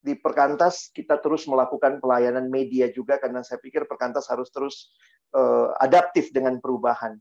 di 0.03 0.19
Perkantas 0.19 0.91
kita 0.91 1.23
terus 1.23 1.47
melakukan 1.47 2.03
pelayanan 2.03 2.51
media 2.51 2.91
juga 2.91 3.23
karena 3.23 3.47
saya 3.47 3.63
pikir 3.63 3.87
Perkantas 3.87 4.27
harus 4.27 4.51
terus 4.51 4.91
uh, 5.33 5.71
adaptif 5.79 6.35
dengan 6.35 6.59
perubahan. 6.59 7.15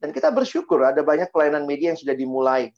Dan 0.00 0.10
kita 0.10 0.32
bersyukur 0.34 0.82
ada 0.82 1.04
banyak 1.04 1.30
pelayanan 1.30 1.68
media 1.68 1.94
yang 1.94 2.00
sudah 2.00 2.16
dimulai. 2.16 2.72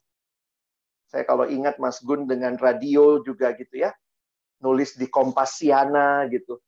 Saya 1.09 1.23
kalau 1.25 1.47
ingat 1.47 1.79
Mas 1.79 2.03
Gun 2.03 2.27
dengan 2.29 2.59
radio 2.59 3.23
juga 3.23 3.55
gitu 3.55 3.81
ya, 3.81 3.95
nulis 4.59 4.95
di 4.95 5.07
Kompasiana 5.09 6.27
gitu. 6.31 6.59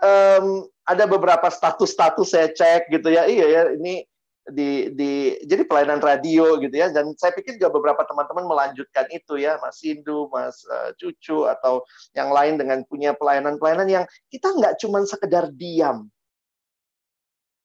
Um, 0.00 0.64
ada 0.88 1.04
beberapa 1.04 1.52
status-status 1.52 2.32
saya 2.32 2.48
cek 2.50 2.88
gitu 2.88 3.12
ya, 3.12 3.28
iya 3.28 3.46
ya 3.46 3.62
ini 3.76 4.08
di 4.48 4.90
di 4.96 5.36
jadi 5.46 5.62
pelayanan 5.68 6.00
radio 6.02 6.58
gitu 6.58 6.72
ya 6.72 6.88
dan 6.90 7.12
saya 7.14 7.36
pikir 7.36 7.60
juga 7.60 7.70
beberapa 7.70 8.02
teman-teman 8.08 8.48
melanjutkan 8.48 9.06
itu 9.12 9.36
ya 9.36 9.60
Mas 9.62 9.78
Indu, 9.84 10.32
Mas 10.32 10.64
uh, 10.66 10.96
Cucu 10.96 11.46
atau 11.46 11.84
yang 12.16 12.32
lain 12.32 12.56
dengan 12.56 12.82
punya 12.88 13.12
pelayanan-pelayanan 13.14 13.88
yang 13.88 14.04
kita 14.32 14.50
nggak 14.50 14.80
cuma 14.80 15.04
sekedar 15.04 15.52
diam. 15.54 16.08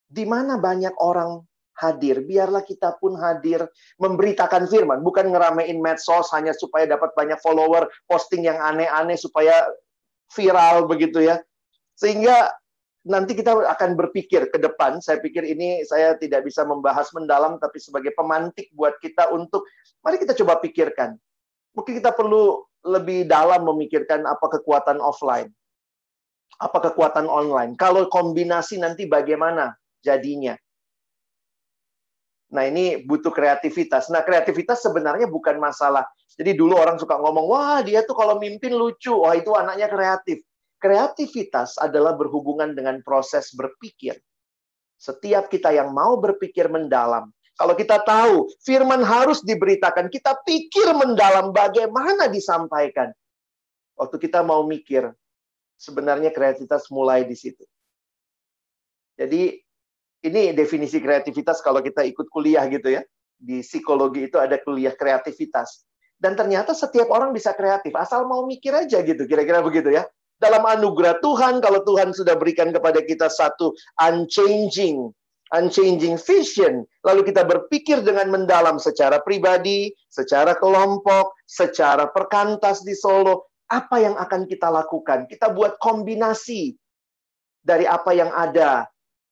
Di 0.05 0.23
mana 0.27 0.61
banyak 0.61 0.93
orang 1.01 1.41
hadir, 1.75 2.23
biarlah 2.23 2.63
kita 2.63 2.95
pun 2.97 3.19
hadir 3.19 3.67
memberitakan 3.99 4.67
firman, 4.71 5.03
bukan 5.03 5.31
ngeramein 5.31 5.79
medsos 5.83 6.31
hanya 6.31 6.55
supaya 6.55 6.88
dapat 6.88 7.11
banyak 7.13 7.39
follower, 7.43 7.91
posting 8.07 8.47
yang 8.47 8.59
aneh-aneh 8.59 9.19
supaya 9.19 9.67
viral 10.31 10.88
begitu 10.88 11.21
ya. 11.23 11.39
Sehingga 11.95 12.51
nanti 13.05 13.38
kita 13.38 13.53
akan 13.53 13.93
berpikir 13.93 14.49
ke 14.49 14.57
depan. 14.57 14.99
Saya 14.99 15.21
pikir 15.21 15.45
ini 15.45 15.85
saya 15.85 16.17
tidak 16.17 16.47
bisa 16.47 16.65
membahas 16.65 17.11
mendalam, 17.13 17.61
tapi 17.61 17.77
sebagai 17.77 18.11
pemantik 18.17 18.73
buat 18.73 18.97
kita 18.99 19.31
untuk 19.31 19.67
mari 20.01 20.17
kita 20.17 20.33
coba 20.33 20.59
pikirkan. 20.59 21.15
Mungkin 21.75 21.99
kita 21.99 22.15
perlu 22.15 22.63
lebih 22.85 23.27
dalam 23.29 23.65
memikirkan 23.65 24.23
apa 24.25 24.47
kekuatan 24.59 25.01
offline, 25.01 25.51
apa 26.61 26.77
kekuatan 26.91 27.27
online. 27.27 27.75
Kalau 27.75 28.07
kombinasi 28.07 28.81
nanti 28.81 29.05
bagaimana 29.05 29.75
jadinya. 30.01 30.53
Nah 32.53 32.63
ini 32.69 33.01
butuh 33.01 33.34
kreativitas. 33.34 34.13
Nah 34.13 34.21
kreativitas 34.21 34.86
sebenarnya 34.86 35.25
bukan 35.25 35.58
masalah. 35.58 36.05
Jadi 36.36 36.53
dulu 36.53 36.75
orang 36.77 36.99
suka 36.99 37.17
ngomong, 37.17 37.45
wah 37.47 37.79
dia 37.81 38.03
tuh 38.03 38.13
kalau 38.13 38.38
mimpin 38.38 38.75
lucu, 38.75 39.15
wah 39.15 39.34
itu 39.34 39.55
anaknya 39.55 39.88
kreatif 39.88 40.43
Kreativitas 40.86 41.81
adalah 41.81 42.13
berhubungan 42.13 42.77
dengan 42.77 43.01
proses 43.01 43.49
berpikir. 43.58 44.21
Setiap 45.01 45.49
kita 45.49 45.73
yang 45.73 45.89
mau 45.89 46.13
berpikir 46.21 46.69
mendalam, 46.69 47.34
kalau 47.58 47.73
kita 47.73 48.05
tahu 48.05 48.45
firman 48.62 49.01
harus 49.01 49.41
diberitakan, 49.41 50.13
kita 50.13 50.38
pikir 50.45 50.93
mendalam 50.93 51.49
bagaimana 51.49 52.29
disampaikan. 52.29 53.10
Waktu 53.97 54.29
kita 54.29 54.45
mau 54.45 54.62
mikir, 54.62 55.10
sebenarnya 55.73 56.29
kreativitas 56.29 56.86
mulai 56.93 57.25
di 57.25 57.34
situ. 57.34 57.65
Jadi 59.17 59.64
ini 60.25 60.51
definisi 60.57 60.97
kreativitas 60.97 61.61
kalau 61.61 61.85
kita 61.85 62.01
ikut 62.01 62.27
kuliah 62.33 62.65
gitu 62.65 62.89
ya. 62.89 63.01
Di 63.35 63.61
psikologi 63.61 64.25
itu 64.25 64.41
ada 64.41 64.57
kuliah 64.57 64.97
kreativitas. 64.97 65.85
Dan 66.17 66.33
ternyata 66.33 66.73
setiap 66.73 67.11
orang 67.11 67.35
bisa 67.35 67.53
kreatif, 67.53 67.91
asal 67.93 68.25
mau 68.25 68.47
mikir 68.47 68.71
aja 68.71 69.03
gitu, 69.03 69.27
kira-kira 69.27 69.59
begitu 69.59 69.91
ya 69.91 70.07
dalam 70.39 70.63
anugerah 70.67 71.23
Tuhan, 71.23 71.63
kalau 71.63 71.81
Tuhan 71.88 72.11
sudah 72.11 72.35
berikan 72.35 72.75
kepada 72.75 72.99
kita 72.99 73.31
satu 73.31 73.71
unchanging, 74.03 75.11
unchanging 75.55 76.19
vision, 76.19 76.83
lalu 77.07 77.31
kita 77.31 77.47
berpikir 77.47 78.03
dengan 78.03 78.31
mendalam 78.31 78.75
secara 78.75 79.23
pribadi, 79.23 79.95
secara 80.11 80.57
kelompok, 80.59 81.31
secara 81.47 82.11
perkantas 82.11 82.83
di 82.83 82.91
Solo, 82.91 83.47
apa 83.71 83.97
yang 84.03 84.15
akan 84.19 84.45
kita 84.45 84.67
lakukan? 84.67 85.25
Kita 85.25 85.55
buat 85.55 85.79
kombinasi 85.79 86.75
dari 87.63 87.88
apa 87.88 88.11
yang 88.13 88.29
ada. 88.35 88.85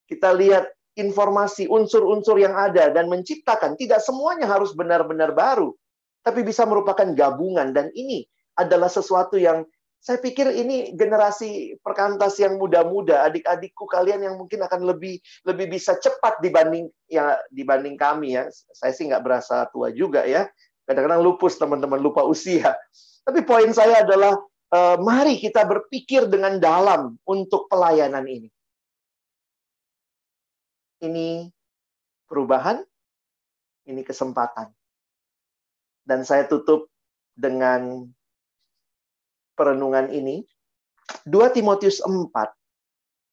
Kita 0.08 0.32
lihat 0.34 0.66
informasi, 0.94 1.66
unsur-unsur 1.70 2.38
yang 2.38 2.54
ada, 2.54 2.94
dan 2.94 3.10
menciptakan. 3.10 3.78
Tidak 3.78 4.00
semuanya 4.02 4.46
harus 4.50 4.74
benar-benar 4.78 5.34
baru, 5.34 5.74
tapi 6.22 6.46
bisa 6.46 6.64
merupakan 6.70 7.06
gabungan. 7.14 7.74
Dan 7.74 7.90
ini 7.98 8.26
adalah 8.58 8.90
sesuatu 8.90 9.38
yang 9.38 9.66
saya 10.04 10.20
pikir 10.20 10.52
ini 10.52 10.92
generasi 11.00 11.80
perkantas 11.80 12.36
yang 12.36 12.60
muda-muda, 12.60 13.24
adik-adikku 13.24 13.88
kalian 13.88 14.28
yang 14.28 14.36
mungkin 14.36 14.60
akan 14.60 14.84
lebih 14.84 15.16
lebih 15.48 15.80
bisa 15.80 15.96
cepat 15.96 16.44
dibanding 16.44 16.92
ya 17.08 17.40
dibanding 17.48 17.96
kami 17.96 18.36
ya. 18.36 18.52
Saya 18.52 18.92
sih 18.92 19.08
nggak 19.08 19.24
berasa 19.24 19.64
tua 19.72 19.96
juga 19.96 20.28
ya. 20.28 20.44
Kadang-kadang 20.84 21.24
lupus 21.24 21.56
teman-teman 21.56 22.04
lupa 22.04 22.28
usia. 22.28 22.76
Tapi 23.24 23.48
poin 23.48 23.72
saya 23.72 24.04
adalah 24.04 24.36
uh, 24.76 25.00
mari 25.00 25.40
kita 25.40 25.64
berpikir 25.64 26.28
dengan 26.28 26.60
dalam 26.60 27.16
untuk 27.24 27.72
pelayanan 27.72 28.28
ini. 28.28 28.52
Ini 31.04 31.52
perubahan, 32.32 32.80
ini 33.92 34.02
kesempatan. 34.08 34.72
Dan 36.08 36.24
saya 36.24 36.48
tutup 36.48 36.88
dengan 37.36 38.08
perenungan 39.60 40.08
ini, 40.16 40.48
2 41.28 41.52
Timotius 41.52 42.00
4, 42.00 42.56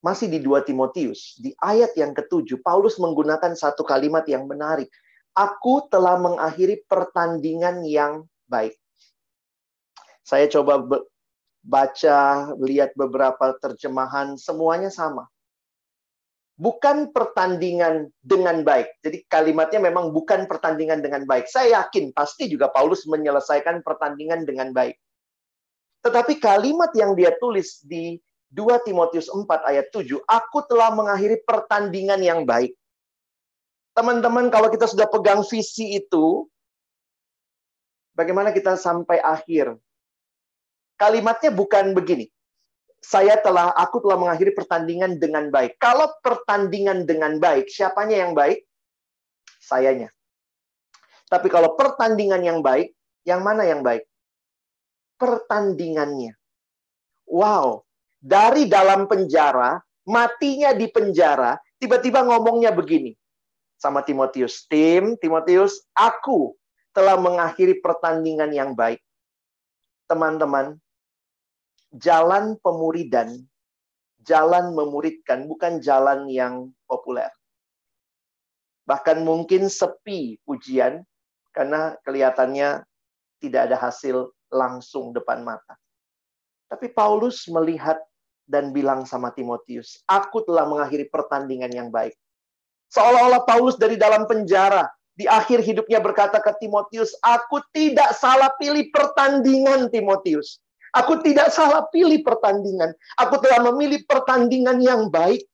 masih 0.02 0.26
di 0.26 0.42
2 0.42 0.66
Timotius, 0.66 1.38
di 1.38 1.54
ayat 1.62 1.94
yang 1.94 2.10
ketujuh, 2.10 2.58
Paulus 2.66 2.98
menggunakan 2.98 3.54
satu 3.54 3.86
kalimat 3.86 4.26
yang 4.26 4.50
menarik. 4.50 4.90
Aku 5.30 5.86
telah 5.86 6.18
mengakhiri 6.18 6.82
pertandingan 6.90 7.86
yang 7.86 8.26
baik. 8.50 8.74
Saya 10.26 10.50
coba 10.50 10.82
baca, 11.62 12.18
lihat 12.58 12.98
beberapa 12.98 13.54
terjemahan, 13.62 14.34
semuanya 14.34 14.90
sama. 14.90 15.30
Bukan 16.60 17.08
pertandingan 17.16 18.12
dengan 18.20 18.60
baik. 18.60 19.00
Jadi 19.00 19.24
kalimatnya 19.32 19.80
memang 19.80 20.12
bukan 20.12 20.44
pertandingan 20.44 21.00
dengan 21.00 21.24
baik. 21.24 21.48
Saya 21.48 21.80
yakin 21.80 22.12
pasti 22.12 22.52
juga 22.52 22.68
Paulus 22.68 23.08
menyelesaikan 23.08 23.80
pertandingan 23.80 24.44
dengan 24.44 24.68
baik. 24.76 24.92
Tetapi 26.04 26.36
kalimat 26.36 26.92
yang 26.92 27.16
dia 27.16 27.32
tulis 27.40 27.80
di 27.80 28.20
2 28.52 28.82
Timotius 28.84 29.32
4 29.32 29.46
ayat 29.72 29.88
7, 29.88 30.20
aku 30.26 30.58
telah 30.68 30.92
mengakhiri 30.92 31.40
pertandingan 31.48 32.20
yang 32.20 32.44
baik. 32.44 32.76
Teman-teman, 33.96 34.52
kalau 34.52 34.68
kita 34.68 34.84
sudah 34.84 35.06
pegang 35.06 35.40
visi 35.46 35.96
itu, 35.96 36.44
bagaimana 38.12 38.50
kita 38.50 38.74
sampai 38.74 39.22
akhir? 39.22 39.78
Kalimatnya 40.98 41.54
bukan 41.54 41.96
begini. 41.96 42.28
Saya 43.00 43.40
telah, 43.40 43.72
aku 43.74 44.04
telah 44.04 44.20
mengakhiri 44.20 44.52
pertandingan 44.52 45.16
dengan 45.16 45.48
baik. 45.48 45.80
Kalau 45.80 46.12
pertandingan 46.20 47.08
dengan 47.08 47.40
baik, 47.40 47.72
siapanya 47.72 48.28
yang 48.28 48.36
baik? 48.36 48.64
Sayanya. 49.60 50.12
Tapi 51.32 51.48
kalau 51.48 51.74
pertandingan 51.80 52.44
yang 52.44 52.60
baik, 52.60 52.92
yang 53.24 53.40
mana 53.40 53.64
yang 53.64 53.80
baik? 53.80 54.04
pertandingannya. 55.20 56.32
Wow, 57.28 57.84
dari 58.16 58.64
dalam 58.64 59.04
penjara, 59.04 59.76
matinya 60.08 60.72
di 60.72 60.88
penjara, 60.88 61.60
tiba-tiba 61.76 62.24
ngomongnya 62.24 62.72
begini 62.72 63.12
sama 63.76 64.00
Timotius. 64.00 64.64
Tim, 64.66 65.20
Timotius, 65.20 65.84
aku 65.92 66.56
telah 66.96 67.20
mengakhiri 67.20 67.78
pertandingan 67.84 68.50
yang 68.50 68.72
baik. 68.72 68.98
Teman-teman, 70.08 70.80
jalan 71.94 72.54
pemuridan, 72.62 73.42
jalan 74.22 74.72
memuridkan, 74.74 75.50
bukan 75.50 75.82
jalan 75.82 76.30
yang 76.30 76.70
populer. 76.86 77.30
Bahkan 78.86 79.22
mungkin 79.22 79.70
sepi 79.70 80.38
pujian, 80.46 81.02
karena 81.50 81.98
kelihatannya 82.06 82.86
tidak 83.42 83.70
ada 83.70 83.76
hasil 83.78 84.30
langsung 84.50 85.10
depan 85.14 85.42
mata. 85.42 85.78
Tapi 86.70 86.90
Paulus 86.94 87.46
melihat 87.50 87.98
dan 88.46 88.70
bilang 88.70 89.06
sama 89.06 89.34
Timotius, 89.34 90.02
"Aku 90.06 90.42
telah 90.46 90.66
mengakhiri 90.66 91.10
pertandingan 91.10 91.70
yang 91.70 91.90
baik." 91.90 92.14
Seolah-olah 92.90 93.46
Paulus 93.46 93.78
dari 93.78 93.94
dalam 93.94 94.26
penjara 94.26 94.90
di 95.14 95.26
akhir 95.26 95.62
hidupnya 95.62 96.02
berkata 96.02 96.42
ke 96.42 96.50
Timotius, 96.58 97.14
"Aku 97.22 97.62
tidak 97.70 98.14
salah 98.18 98.50
pilih 98.58 98.90
pertandingan, 98.90 99.90
Timotius. 99.90 100.58
Aku 100.90 101.22
tidak 101.22 101.54
salah 101.54 101.86
pilih 101.90 102.20
pertandingan. 102.26 102.94
Aku 103.18 103.38
telah 103.38 103.62
memilih 103.70 104.02
pertandingan 104.06 104.82
yang 104.82 105.06
baik." 105.08 105.46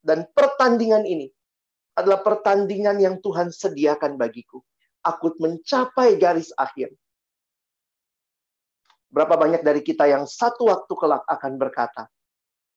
Dan 0.00 0.24
pertandingan 0.32 1.02
ini 1.02 1.26
adalah 1.96 2.22
pertandingan 2.22 3.00
yang 3.00 3.16
Tuhan 3.18 3.50
sediakan 3.50 4.20
bagiku. 4.20 4.62
Aku 5.02 5.34
mencapai 5.40 6.14
garis 6.20 6.52
akhir. 6.54 6.94
Berapa 9.10 9.34
banyak 9.34 9.64
dari 9.64 9.80
kita 9.80 10.04
yang 10.04 10.28
satu 10.28 10.68
waktu 10.68 10.92
kelak 10.92 11.24
akan 11.24 11.56
berkata, 11.56 12.10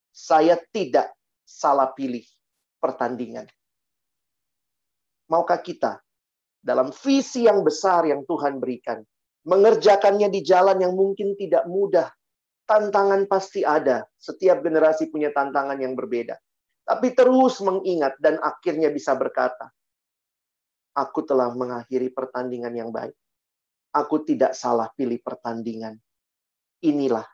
saya 0.10 0.58
tidak 0.72 1.12
salah 1.44 1.92
pilih 1.92 2.24
pertandingan. 2.80 3.50
Maukah 5.30 5.60
kita 5.62 6.00
dalam 6.64 6.90
visi 6.96 7.46
yang 7.46 7.62
besar 7.62 8.08
yang 8.08 8.24
Tuhan 8.26 8.58
berikan, 8.58 9.04
mengerjakannya 9.50 10.30
di 10.30 10.46
jalan 10.46 10.78
yang 10.78 10.94
mungkin 10.94 11.34
tidak 11.34 11.66
mudah, 11.66 12.06
tantangan 12.70 13.26
pasti 13.26 13.66
ada. 13.66 14.06
Setiap 14.14 14.62
generasi 14.62 15.10
punya 15.10 15.34
tantangan 15.34 15.82
yang 15.82 15.98
berbeda. 15.98 16.38
Tapi 16.86 17.18
terus 17.18 17.58
mengingat 17.66 18.18
dan 18.22 18.38
akhirnya 18.38 18.94
bisa 18.94 19.18
berkata, 19.18 19.74
Aku 20.94 21.22
telah 21.26 21.54
mengakhiri 21.54 22.14
pertandingan 22.14 22.74
yang 22.76 22.90
baik. 22.90 23.14
Aku 23.94 24.22
tidak 24.26 24.54
salah 24.54 24.90
pilih 24.94 25.18
pertandingan. 25.22 25.98
Inilah 26.86 27.26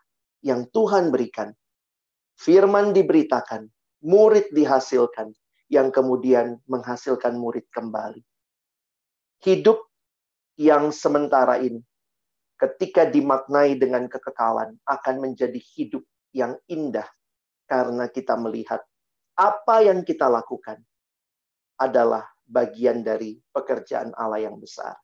yang 0.43 0.69
Tuhan 0.71 1.12
berikan. 1.12 1.51
Firman 2.36 2.91
diberitakan, 2.91 3.65
murid 4.04 4.51
dihasilkan, 4.51 5.32
yang 5.71 5.89
kemudian 5.89 6.62
menghasilkan 6.67 7.39
murid 7.39 7.65
kembali. 7.71 8.21
Hidup 9.41 9.82
yang 10.60 10.91
sementara 10.91 11.58
ini, 11.63 11.82
ketika 12.55 13.07
dimaknai 13.07 13.75
dengan 13.75 14.07
kekekalan, 14.07 14.79
akan 14.87 15.15
menjadi 15.19 15.59
hidup 15.75 16.03
yang 16.31 16.55
indah 16.67 17.07
karena 17.67 18.07
kita 18.11 18.35
melihat 18.39 18.83
apa 19.35 19.83
yang 19.83 20.03
kita 20.07 20.31
lakukan 20.31 20.79
adalah 21.75 22.23
bagian 22.47 23.03
dari 23.03 23.35
pekerjaan 23.51 24.15
Allah 24.15 24.47
yang 24.47 24.55
besar. 24.55 24.95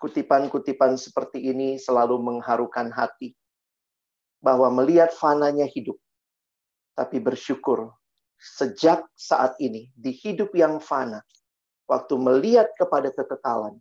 Kutipan-kutipan 0.00 0.96
seperti 0.96 1.44
ini 1.52 1.76
selalu 1.76 2.16
mengharukan 2.20 2.88
hati 2.88 3.36
bahwa 4.40 4.72
melihat 4.72 5.12
fananya 5.12 5.68
hidup, 5.68 6.00
tapi 6.96 7.20
bersyukur 7.20 7.92
sejak 8.40 9.04
saat 9.12 9.60
ini 9.60 9.92
di 9.92 10.16
hidup 10.16 10.56
yang 10.56 10.80
fana, 10.80 11.20
waktu 11.84 12.16
melihat 12.16 12.72
kepada 12.80 13.12
kekekalan, 13.12 13.76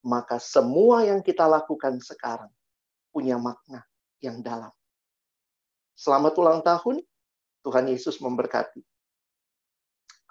maka 0.00 0.40
semua 0.40 1.04
yang 1.04 1.20
kita 1.20 1.44
lakukan 1.44 2.00
sekarang 2.00 2.48
punya 3.12 3.36
makna 3.36 3.84
yang 4.24 4.40
dalam. 4.40 4.72
Selamat 5.96 6.32
ulang 6.40 6.60
tahun. 6.64 7.04
Tuhan 7.60 7.92
Yesus 7.92 8.16
memberkati. 8.24 8.80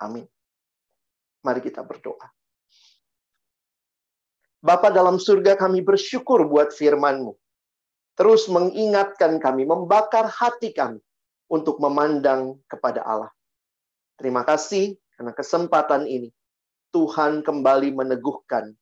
Amin. 0.01 0.25
Mari 1.45 1.62
kita 1.62 1.86
berdoa. 1.86 2.25
Bapa 4.60 4.89
dalam 4.89 5.21
surga 5.21 5.55
kami 5.55 5.86
bersyukur 5.86 6.49
buat 6.49 6.73
firman-Mu. 6.73 7.32
Terus 8.17 8.51
mengingatkan 8.51 9.39
kami, 9.39 9.63
membakar 9.63 10.27
hati 10.27 10.75
kami 10.75 10.99
untuk 11.47 11.79
memandang 11.79 12.60
kepada 12.67 13.05
Allah. 13.08 13.32
Terima 14.19 14.43
kasih 14.43 14.99
karena 15.15 15.32
kesempatan 15.32 16.03
ini. 16.03 16.27
Tuhan 16.89 17.45
kembali 17.45 17.93
meneguhkan 17.93 18.73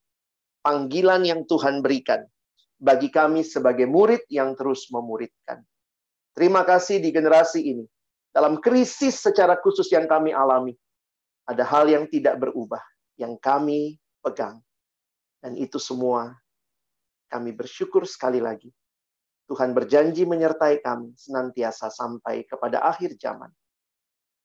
panggilan 0.61 1.23
yang 1.23 1.41
Tuhan 1.45 1.81
berikan 1.81 2.25
bagi 2.77 3.09
kami 3.09 3.41
sebagai 3.41 3.89
murid 3.89 4.25
yang 4.29 4.53
terus 4.53 4.85
memuridkan. 4.93 5.65
Terima 6.37 6.61
kasih 6.61 7.01
di 7.01 7.09
generasi 7.09 7.65
ini. 7.65 7.85
Dalam 8.29 8.61
krisis 8.61 9.17
secara 9.17 9.57
khusus 9.57 9.89
yang 9.89 10.05
kami 10.05 10.29
alami, 10.29 10.77
ada 11.49 11.65
hal 11.65 11.89
yang 11.89 12.05
tidak 12.05 12.37
berubah, 12.37 12.81
yang 13.17 13.33
kami 13.41 13.97
pegang. 14.21 14.61
Dan 15.41 15.57
itu 15.57 15.81
semua 15.81 16.37
kami 17.33 17.55
bersyukur 17.57 18.05
sekali 18.05 18.37
lagi. 18.37 18.69
Tuhan 19.47 19.71
berjanji 19.71 20.27
menyertai 20.27 20.83
kami 20.83 21.15
senantiasa 21.15 21.87
sampai 21.87 22.43
kepada 22.45 22.83
akhir 22.83 23.15
zaman. 23.15 23.49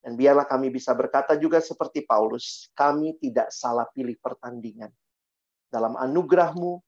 Dan 0.02 0.18
biarlah 0.18 0.46
kami 0.46 0.70
bisa 0.70 0.94
berkata 0.94 1.34
juga 1.38 1.58
seperti 1.62 2.06
Paulus, 2.06 2.70
kami 2.74 3.18
tidak 3.18 3.50
salah 3.54 3.86
pilih 3.90 4.14
pertandingan. 4.18 4.90
Dalam 5.72 5.96
anugerahmu, 5.96 6.84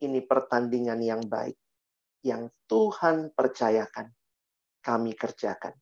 ini 0.00 0.24
pertandingan 0.24 1.04
yang 1.04 1.20
baik, 1.28 1.60
yang 2.24 2.48
Tuhan 2.64 3.28
percayakan 3.36 4.08
kami 4.80 5.12
kerjakan. 5.12 5.76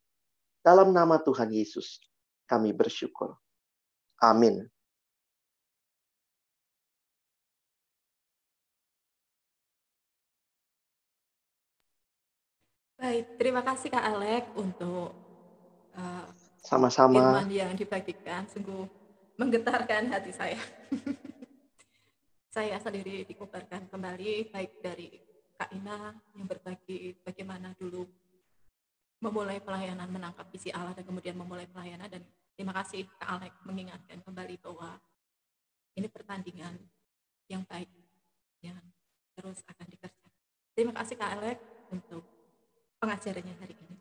Dalam 0.59 0.91
nama 0.91 1.15
Tuhan 1.23 1.47
Yesus, 1.47 2.03
kami 2.43 2.75
bersyukur. 2.75 3.39
Amin. 4.19 4.67
Baik, 12.99 13.39
terima 13.39 13.65
kasih 13.65 13.89
Kak 13.89 14.05
Alek 14.11 14.45
untuk 14.59 15.15
uh, 15.97 16.27
sama-sama 16.61 17.17
firman 17.17 17.49
yang 17.49 17.73
dibagikan, 17.73 18.45
sungguh 18.45 18.85
menggetarkan 19.39 20.11
hati 20.11 20.29
saya. 20.35 20.59
saya 22.51 22.75
sendiri 22.83 23.23
dikubarkan 23.23 23.87
kembali 23.87 24.51
baik 24.51 24.83
dari 24.83 25.07
Kak 25.55 25.71
Ina 25.71 26.11
yang 26.35 26.43
berbagi 26.51 27.15
bagaimana 27.23 27.71
dulu 27.79 28.03
memulai 29.23 29.63
pelayanan 29.63 30.11
menangkap 30.11 30.51
visi 30.51 30.67
Allah 30.67 30.91
dan 30.91 31.07
kemudian 31.07 31.39
memulai 31.39 31.63
pelayanan 31.71 32.11
dan 32.11 32.19
terima 32.59 32.75
kasih 32.75 33.07
Kak 33.15 33.39
Alek 33.39 33.55
mengingatkan 33.63 34.19
kembali 34.19 34.59
bahwa 34.59 34.99
ini 35.95 36.11
pertandingan 36.11 36.75
yang 37.47 37.63
baik 37.71 37.87
yang 38.59 38.75
terus 39.31 39.63
akan 39.71 39.87
dikerjakan. 39.87 40.31
Terima 40.75 40.91
kasih 40.91 41.15
Kak 41.15 41.31
Alek 41.39 41.59
untuk 41.87 42.27
pengajarannya 42.99 43.55
hari 43.63 43.79
ini. 43.79 44.00